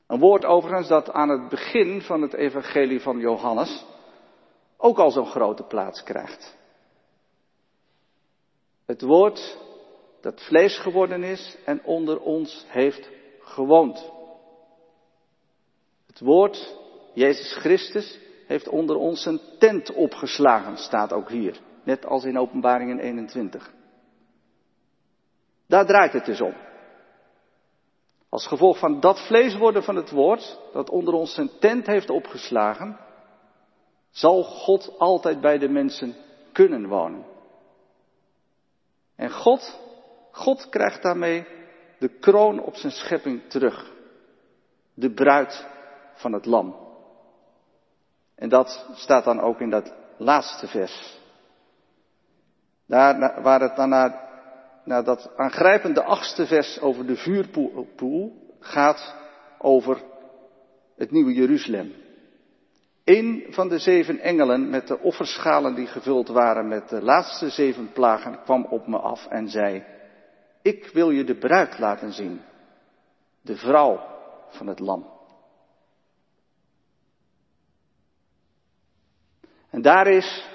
Een 0.06 0.18
woord 0.18 0.44
overigens 0.44 0.88
dat 0.88 1.10
aan 1.10 1.28
het 1.28 1.48
begin 1.48 2.02
van 2.02 2.22
het 2.22 2.32
evangelie 2.32 3.00
van 3.00 3.18
Johannes 3.18 3.84
ook 4.76 4.98
al 4.98 5.10
zo'n 5.10 5.26
grote 5.26 5.62
plaats 5.62 6.02
krijgt. 6.02 6.56
Het 8.86 9.02
woord 9.02 9.58
dat 10.20 10.42
vlees 10.42 10.78
geworden 10.78 11.22
is 11.22 11.56
en 11.64 11.84
onder 11.84 12.20
ons 12.20 12.64
heeft 12.68 13.10
gewoond. 13.40 14.10
Het 16.06 16.20
woord, 16.20 16.76
Jezus 17.14 17.56
Christus, 17.56 18.18
heeft 18.46 18.68
onder 18.68 18.96
ons 18.96 19.26
een 19.26 19.40
tent 19.58 19.92
opgeslagen, 19.92 20.76
staat 20.76 21.12
ook 21.12 21.28
hier. 21.28 21.60
Net 21.84 22.06
als 22.06 22.24
in 22.24 22.38
Openbaringen 22.38 22.98
21. 22.98 23.72
Daar 25.66 25.86
draait 25.86 26.12
het 26.12 26.24
dus 26.24 26.40
om. 26.40 26.54
Als 28.34 28.46
gevolg 28.46 28.78
van 28.78 29.00
dat 29.00 29.26
vlees 29.26 29.56
worden 29.56 29.82
van 29.82 29.96
het 29.96 30.10
woord, 30.10 30.58
dat 30.72 30.90
onder 30.90 31.14
ons 31.14 31.34
zijn 31.34 31.50
tent 31.60 31.86
heeft 31.86 32.10
opgeslagen, 32.10 32.98
zal 34.10 34.42
God 34.42 34.98
altijd 34.98 35.40
bij 35.40 35.58
de 35.58 35.68
mensen 35.68 36.16
kunnen 36.52 36.88
wonen. 36.88 37.24
En 39.16 39.30
God 39.30 39.78
God 40.30 40.68
krijgt 40.68 41.02
daarmee 41.02 41.46
de 41.98 42.08
kroon 42.08 42.60
op 42.60 42.74
zijn 42.74 42.92
schepping 42.92 43.42
terug. 43.48 43.92
De 44.94 45.10
bruid 45.10 45.66
van 46.14 46.32
het 46.32 46.44
lam. 46.44 46.76
En 48.34 48.48
dat 48.48 48.86
staat 48.94 49.24
dan 49.24 49.40
ook 49.40 49.60
in 49.60 49.70
dat 49.70 49.94
laatste 50.16 50.66
vers. 50.66 51.18
Daar, 52.86 53.42
waar 53.42 53.60
het 53.60 53.76
dan 53.76 53.92
naar, 54.84 55.04
naar 55.04 55.04
dat 55.04 55.32
aangrijpende 55.36 56.02
achtste 56.02 56.46
vers 56.46 56.80
over 56.80 57.06
de 57.06 57.16
vuurpoel 57.16 58.54
gaat 58.60 59.14
over 59.58 60.02
het 60.96 61.10
nieuwe 61.10 61.32
Jeruzalem. 61.32 61.92
Een 63.04 63.46
van 63.48 63.68
de 63.68 63.78
zeven 63.78 64.18
engelen 64.18 64.70
met 64.70 64.88
de 64.88 64.98
offerschalen 65.00 65.74
die 65.74 65.86
gevuld 65.86 66.28
waren 66.28 66.68
met 66.68 66.88
de 66.88 67.02
laatste 67.02 67.48
zeven 67.48 67.92
plagen 67.92 68.42
kwam 68.42 68.64
op 68.64 68.86
me 68.86 68.98
af 68.98 69.26
en 69.26 69.48
zei, 69.48 69.84
ik 70.62 70.90
wil 70.92 71.10
je 71.10 71.24
de 71.24 71.38
bruid 71.38 71.78
laten 71.78 72.12
zien, 72.12 72.40
de 73.40 73.56
vrouw 73.56 74.00
van 74.48 74.66
het 74.66 74.78
lam. 74.78 75.12
En 79.70 79.82
daar 79.82 80.06
is 80.06 80.48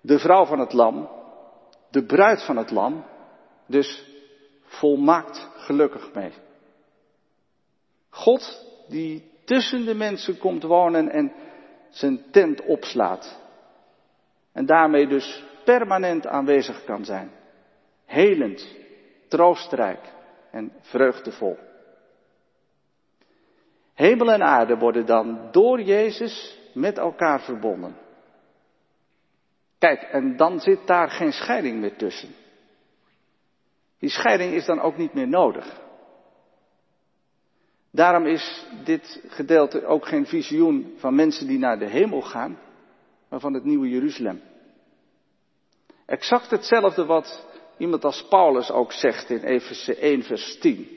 de 0.00 0.18
vrouw 0.18 0.44
van 0.44 0.58
het 0.58 0.72
lam, 0.72 1.08
de 1.90 2.04
bruid 2.04 2.44
van 2.44 2.56
het 2.56 2.70
lam, 2.70 3.04
dus 3.70 4.04
volmaakt 4.62 5.48
gelukkig 5.54 6.14
mee. 6.14 6.32
God 8.10 8.66
die 8.88 9.30
tussen 9.44 9.84
de 9.84 9.94
mensen 9.94 10.38
komt 10.38 10.62
wonen 10.62 11.10
en 11.10 11.32
zijn 11.90 12.30
tent 12.30 12.64
opslaat. 12.64 13.40
En 14.52 14.66
daarmee 14.66 15.06
dus 15.06 15.44
permanent 15.64 16.26
aanwezig 16.26 16.84
kan 16.84 17.04
zijn. 17.04 17.30
Helend, 18.04 18.76
troostrijk 19.28 20.12
en 20.50 20.72
vreugdevol. 20.80 21.58
Hemel 23.94 24.32
en 24.32 24.42
aarde 24.42 24.76
worden 24.76 25.06
dan 25.06 25.48
door 25.50 25.80
Jezus 25.80 26.58
met 26.74 26.98
elkaar 26.98 27.40
verbonden. 27.40 27.96
Kijk, 29.78 30.02
en 30.02 30.36
dan 30.36 30.60
zit 30.60 30.86
daar 30.86 31.10
geen 31.10 31.32
scheiding 31.32 31.80
meer 31.80 31.96
tussen. 31.96 32.34
Die 34.00 34.10
scheiding 34.10 34.52
is 34.52 34.66
dan 34.66 34.80
ook 34.80 34.96
niet 34.96 35.14
meer 35.14 35.28
nodig. 35.28 35.80
Daarom 37.90 38.26
is 38.26 38.66
dit 38.84 39.22
gedeelte 39.28 39.86
ook 39.86 40.06
geen 40.06 40.26
visioen 40.26 40.94
van 40.96 41.14
mensen 41.14 41.46
die 41.46 41.58
naar 41.58 41.78
de 41.78 41.88
hemel 41.88 42.20
gaan, 42.20 42.58
maar 43.28 43.40
van 43.40 43.54
het 43.54 43.64
nieuwe 43.64 43.88
Jeruzalem. 43.88 44.40
Exact 46.06 46.50
hetzelfde 46.50 47.04
wat 47.04 47.48
Iemand 47.80 48.04
als 48.04 48.26
Paulus 48.28 48.70
ook 48.70 48.92
zegt 48.92 49.30
in 49.30 49.42
Efeze 49.42 49.96
1, 49.96 50.22
vers 50.22 50.58
10. 50.58 50.88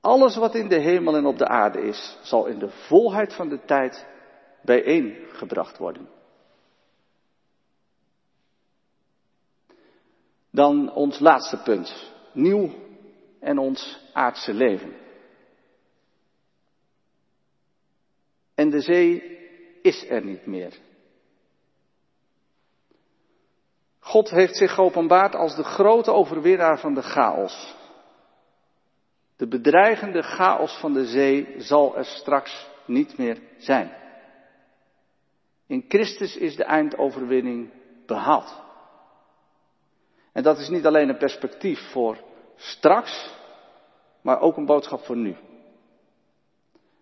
Alles 0.00 0.36
wat 0.36 0.54
in 0.54 0.68
de 0.68 0.78
hemel 0.78 1.16
en 1.16 1.26
op 1.26 1.38
de 1.38 1.48
aarde 1.48 1.80
is, 1.80 2.18
zal 2.22 2.46
in 2.46 2.58
de 2.58 2.68
volheid 2.68 3.34
van 3.34 3.48
de 3.48 3.64
tijd 3.64 4.06
bijeengebracht 4.62 5.78
worden. 5.78 6.08
Dan 10.58 10.92
ons 10.92 11.18
laatste 11.18 11.56
punt. 11.56 12.12
Nieuw 12.32 12.70
en 13.40 13.58
ons 13.58 13.98
aardse 14.12 14.54
leven. 14.54 14.96
En 18.54 18.70
de 18.70 18.80
zee 18.80 19.38
is 19.82 20.08
er 20.08 20.24
niet 20.24 20.46
meer. 20.46 20.78
God 23.98 24.30
heeft 24.30 24.56
zich 24.56 24.74
geopenbaard 24.74 25.34
als 25.34 25.56
de 25.56 25.64
grote 25.64 26.12
overwinnaar 26.12 26.78
van 26.78 26.94
de 26.94 27.02
chaos. 27.02 27.74
De 29.36 29.48
bedreigende 29.48 30.22
chaos 30.22 30.78
van 30.80 30.92
de 30.92 31.04
zee 31.04 31.54
zal 31.58 31.96
er 31.96 32.04
straks 32.04 32.68
niet 32.86 33.18
meer 33.18 33.40
zijn. 33.58 33.96
In 35.66 35.84
Christus 35.88 36.36
is 36.36 36.56
de 36.56 36.64
eindoverwinning 36.64 37.70
behaald. 38.06 38.66
En 40.32 40.42
dat 40.42 40.58
is 40.58 40.68
niet 40.68 40.86
alleen 40.86 41.08
een 41.08 41.16
perspectief 41.16 41.90
voor 41.90 42.18
straks, 42.56 43.30
maar 44.20 44.40
ook 44.40 44.56
een 44.56 44.66
boodschap 44.66 45.04
voor 45.04 45.16
nu. 45.16 45.36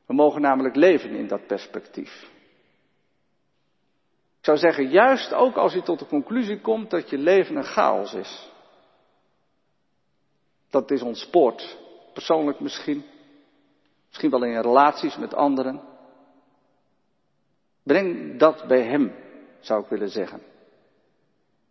We 0.06 0.14
mogen 0.14 0.40
namelijk 0.40 0.76
leven 0.76 1.10
in 1.10 1.26
dat 1.26 1.46
perspectief 1.46 2.34
zou 4.46 4.58
zeggen, 4.58 4.88
juist 4.88 5.32
ook 5.32 5.56
als 5.56 5.72
je 5.72 5.82
tot 5.82 5.98
de 5.98 6.06
conclusie 6.06 6.60
komt 6.60 6.90
dat 6.90 7.10
je 7.10 7.18
leven 7.18 7.56
een 7.56 7.64
chaos 7.64 8.14
is. 8.14 8.50
Dat 10.70 10.90
is 10.90 11.02
ontspoord. 11.02 11.78
Persoonlijk 12.12 12.60
misschien. 12.60 13.04
Misschien 14.08 14.30
wel 14.30 14.44
in 14.44 14.60
relaties 14.60 15.16
met 15.16 15.34
anderen. 15.34 15.80
Breng 17.82 18.38
dat 18.38 18.66
bij 18.66 18.82
Hem, 18.82 19.14
zou 19.60 19.82
ik 19.82 19.88
willen 19.88 20.10
zeggen. 20.10 20.40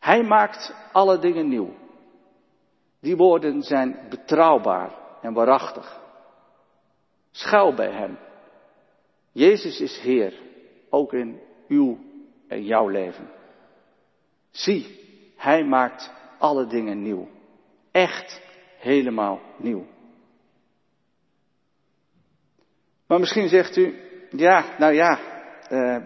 Hij 0.05 0.23
maakt 0.23 0.73
alle 0.91 1.19
dingen 1.19 1.47
nieuw. 1.47 1.73
Die 2.99 3.15
woorden 3.15 3.61
zijn 3.61 3.99
betrouwbaar 4.09 4.91
en 5.21 5.33
waarachtig. 5.33 6.01
Schuil 7.31 7.73
bij 7.73 7.91
Hem. 7.91 8.17
Jezus 9.31 9.79
is 9.79 9.99
Heer, 9.99 10.41
ook 10.89 11.13
in 11.13 11.41
uw 11.67 11.97
en 12.47 12.63
jouw 12.63 12.87
leven. 12.87 13.29
Zie, 14.51 14.99
Hij 15.37 15.63
maakt 15.63 16.11
alle 16.39 16.67
dingen 16.67 17.01
nieuw. 17.01 17.27
Echt 17.91 18.41
helemaal 18.77 19.41
nieuw. 19.57 19.85
Maar 23.07 23.19
misschien 23.19 23.47
zegt 23.47 23.77
u, 23.77 23.99
ja, 24.29 24.75
nou 24.77 24.93
ja, 24.93 25.19
eh, 25.69 26.03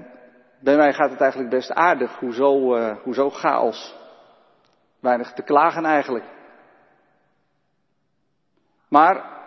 bij 0.60 0.76
mij 0.76 0.94
gaat 0.94 1.10
het 1.10 1.22
eigenlijk 1.22 1.52
best 1.52 1.72
aardig. 1.72 2.20
Hoezo, 2.20 2.76
uh, 2.76 2.98
hoezo 3.04 3.30
chaos? 3.30 3.96
Weinig 5.00 5.34
te 5.34 5.44
klagen 5.44 5.86
eigenlijk. 5.86 6.26
Maar 8.88 9.38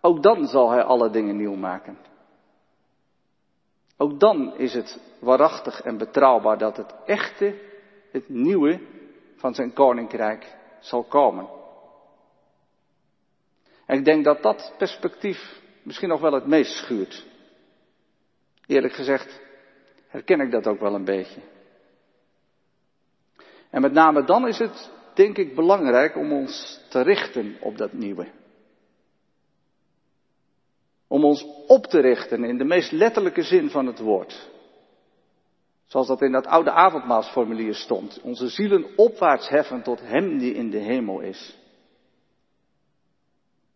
ook 0.00 0.22
dan 0.22 0.46
zal 0.46 0.70
hij 0.70 0.82
alle 0.82 1.10
dingen 1.10 1.36
nieuw 1.36 1.54
maken. 1.54 1.98
Ook 3.96 4.20
dan 4.20 4.56
is 4.56 4.74
het 4.74 5.00
waarachtig 5.20 5.80
en 5.80 5.96
betrouwbaar 5.96 6.58
dat 6.58 6.76
het 6.76 6.94
echte, 7.04 7.54
het 8.12 8.28
nieuwe 8.28 8.80
van 9.36 9.54
zijn 9.54 9.72
koninkrijk 9.72 10.56
zal 10.80 11.04
komen. 11.04 11.48
En 13.86 13.98
ik 13.98 14.04
denk 14.04 14.24
dat 14.24 14.42
dat 14.42 14.74
perspectief 14.78 15.60
misschien 15.82 16.08
nog 16.08 16.20
wel 16.20 16.32
het 16.32 16.46
meest 16.46 16.72
schuurt. 16.72 17.26
Eerlijk 18.66 18.94
gezegd 18.94 19.40
herken 20.10 20.40
ik 20.40 20.50
dat 20.50 20.66
ook 20.66 20.80
wel 20.80 20.94
een 20.94 21.04
beetje. 21.04 21.40
En 23.70 23.80
met 23.80 23.92
name 23.92 24.24
dan 24.24 24.46
is 24.46 24.58
het, 24.58 24.90
denk 25.14 25.36
ik, 25.36 25.54
belangrijk 25.54 26.16
om 26.16 26.32
ons 26.32 26.80
te 26.88 27.02
richten 27.02 27.56
op 27.60 27.78
dat 27.78 27.92
nieuwe. 27.92 28.28
Om 31.06 31.24
ons 31.24 31.46
op 31.66 31.86
te 31.86 32.00
richten 32.00 32.44
in 32.44 32.58
de 32.58 32.64
meest 32.64 32.92
letterlijke 32.92 33.42
zin 33.42 33.70
van 33.70 33.86
het 33.86 33.98
woord. 33.98 34.50
Zoals 35.86 36.06
dat 36.06 36.22
in 36.22 36.32
dat 36.32 36.46
oude 36.46 36.70
avondmaalsformulier 36.70 37.74
stond. 37.74 38.20
Onze 38.20 38.48
zielen 38.48 38.86
opwaarts 38.96 39.48
heffen 39.48 39.82
tot 39.82 40.00
Hem 40.00 40.38
die 40.38 40.54
in 40.54 40.70
de 40.70 40.78
hemel 40.78 41.20
is. 41.20 41.58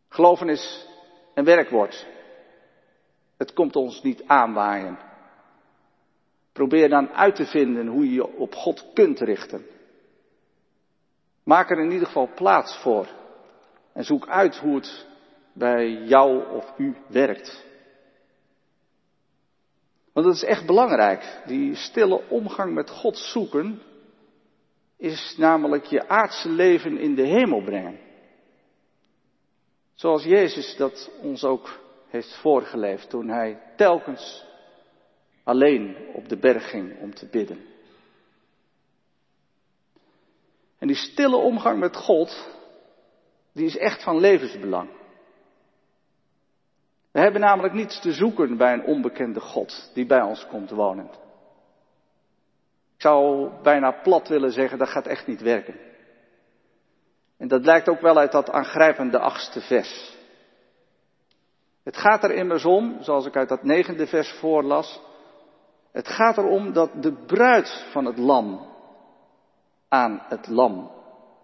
Geloven 0.08 0.48
is 0.48 0.86
een 1.34 1.44
werkwoord. 1.44 2.06
Het 3.36 3.52
komt 3.52 3.76
ons 3.76 4.02
niet 4.02 4.22
aanwaaien. 4.26 5.13
Probeer 6.54 6.88
dan 6.88 7.08
uit 7.08 7.36
te 7.36 7.46
vinden 7.46 7.86
hoe 7.86 8.04
je 8.04 8.14
je 8.14 8.36
op 8.36 8.54
God 8.54 8.92
kunt 8.92 9.20
richten. 9.20 9.66
Maak 11.44 11.70
er 11.70 11.78
in 11.78 11.90
ieder 11.90 12.06
geval 12.06 12.28
plaats 12.34 12.76
voor. 12.76 13.08
En 13.92 14.04
zoek 14.04 14.28
uit 14.28 14.56
hoe 14.56 14.74
het 14.74 15.06
bij 15.52 15.90
jou 15.90 16.52
of 16.56 16.74
u 16.78 16.96
werkt. 17.08 17.64
Want 20.12 20.26
dat 20.26 20.34
is 20.34 20.44
echt 20.44 20.66
belangrijk. 20.66 21.42
Die 21.46 21.74
stille 21.74 22.28
omgang 22.28 22.74
met 22.74 22.90
God 22.90 23.18
zoeken 23.18 23.82
is 24.96 25.34
namelijk 25.38 25.84
je 25.84 26.08
aardse 26.08 26.48
leven 26.48 26.98
in 26.98 27.14
de 27.14 27.26
hemel 27.26 27.62
brengen. 27.62 27.98
Zoals 29.94 30.24
Jezus 30.24 30.76
dat 30.76 31.10
ons 31.20 31.44
ook 31.44 31.80
heeft 32.08 32.34
voorgeleefd 32.34 33.10
toen 33.10 33.28
hij 33.28 33.62
telkens 33.76 34.44
alleen 35.44 35.96
op 36.12 36.28
de 36.28 36.36
berg 36.36 36.70
ging 36.70 36.98
om 37.00 37.14
te 37.14 37.26
bidden. 37.26 37.64
En 40.78 40.86
die 40.86 40.96
stille 40.96 41.36
omgang 41.36 41.78
met 41.78 41.96
God, 41.96 42.48
die 43.52 43.66
is 43.66 43.76
echt 43.76 44.02
van 44.02 44.20
levensbelang. 44.20 44.90
We 47.10 47.20
hebben 47.20 47.40
namelijk 47.40 47.74
niets 47.74 48.00
te 48.00 48.12
zoeken 48.12 48.56
bij 48.56 48.72
een 48.72 48.84
onbekende 48.84 49.40
God 49.40 49.90
die 49.94 50.06
bij 50.06 50.22
ons 50.22 50.46
komt 50.46 50.70
wonen. 50.70 51.08
Ik 52.94 53.00
zou 53.00 53.50
bijna 53.62 53.90
plat 53.90 54.28
willen 54.28 54.52
zeggen, 54.52 54.78
dat 54.78 54.88
gaat 54.88 55.06
echt 55.06 55.26
niet 55.26 55.40
werken. 55.40 55.74
En 57.36 57.48
dat 57.48 57.62
blijkt 57.62 57.88
ook 57.88 58.00
wel 58.00 58.18
uit 58.18 58.32
dat 58.32 58.50
aangrijpende 58.50 59.18
achtste 59.18 59.60
vers. 59.60 60.16
Het 61.82 61.96
gaat 61.96 62.24
er 62.24 62.34
immers 62.34 62.64
om, 62.64 63.02
zoals 63.02 63.26
ik 63.26 63.36
uit 63.36 63.48
dat 63.48 63.62
negende 63.62 64.06
vers 64.06 64.30
voorlas, 64.30 65.00
het 65.94 66.08
gaat 66.08 66.36
erom 66.36 66.72
dat 66.72 67.02
de 67.02 67.12
bruid 67.12 67.86
van 67.92 68.04
het 68.04 68.18
lam 68.18 68.66
aan 69.88 70.22
het 70.28 70.48
lam 70.48 70.90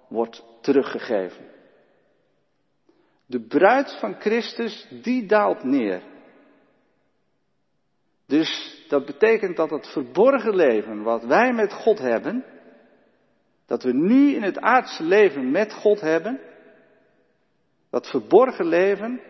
wordt 0.08 0.44
teruggegeven. 0.60 1.44
De 3.26 3.40
bruid 3.40 3.96
van 3.98 4.14
Christus, 4.14 4.86
die 5.02 5.26
daalt 5.26 5.62
neer. 5.62 6.02
Dus 8.26 8.82
dat 8.88 9.06
betekent 9.06 9.56
dat 9.56 9.70
het 9.70 9.86
verborgen 9.86 10.54
leven 10.54 11.02
wat 11.02 11.24
wij 11.24 11.52
met 11.52 11.72
God 11.72 11.98
hebben, 11.98 12.44
dat 13.66 13.82
we 13.82 13.92
nu 13.92 14.34
in 14.34 14.42
het 14.42 14.58
aardse 14.58 15.02
leven 15.02 15.50
met 15.50 15.72
God 15.72 16.00
hebben, 16.00 16.40
dat 17.90 18.10
verborgen 18.10 18.66
leven, 18.66 19.20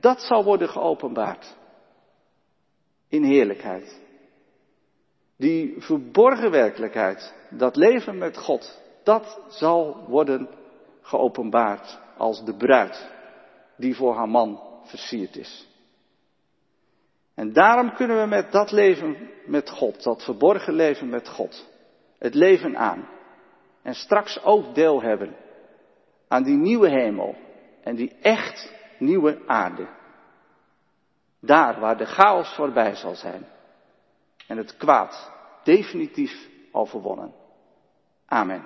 dat 0.00 0.20
zal 0.20 0.44
worden 0.44 0.68
geopenbaard. 0.68 1.56
In 3.08 3.22
heerlijkheid. 3.22 4.01
Die 5.42 5.74
verborgen 5.78 6.50
werkelijkheid, 6.50 7.34
dat 7.50 7.76
leven 7.76 8.18
met 8.18 8.36
God, 8.36 8.80
dat 9.02 9.40
zal 9.48 10.04
worden 10.08 10.48
geopenbaard 11.00 11.98
als 12.16 12.44
de 12.44 12.56
bruid 12.56 13.10
die 13.76 13.96
voor 13.96 14.14
haar 14.14 14.28
man 14.28 14.60
versierd 14.84 15.36
is. 15.36 15.68
En 17.34 17.52
daarom 17.52 17.94
kunnen 17.94 18.20
we 18.20 18.26
met 18.26 18.52
dat 18.52 18.70
leven 18.70 19.30
met 19.46 19.70
God, 19.70 20.02
dat 20.02 20.24
verborgen 20.24 20.74
leven 20.74 21.08
met 21.08 21.28
God, 21.28 21.68
het 22.18 22.34
leven 22.34 22.76
aan. 22.76 23.08
En 23.82 23.94
straks 23.94 24.42
ook 24.42 24.74
deel 24.74 25.02
hebben 25.02 25.36
aan 26.28 26.42
die 26.42 26.56
nieuwe 26.56 26.88
hemel 26.88 27.34
en 27.82 27.94
die 27.94 28.12
echt 28.20 28.72
nieuwe 28.98 29.38
aarde. 29.46 29.88
Daar 31.40 31.80
waar 31.80 31.96
de 31.96 32.06
chaos 32.06 32.54
voorbij 32.54 32.94
zal 32.94 33.14
zijn 33.14 33.46
en 34.46 34.56
het 34.56 34.76
kwaad 34.76 35.31
definitief 35.64 36.48
overwonnen. 36.72 37.32
Amen. 38.26 38.62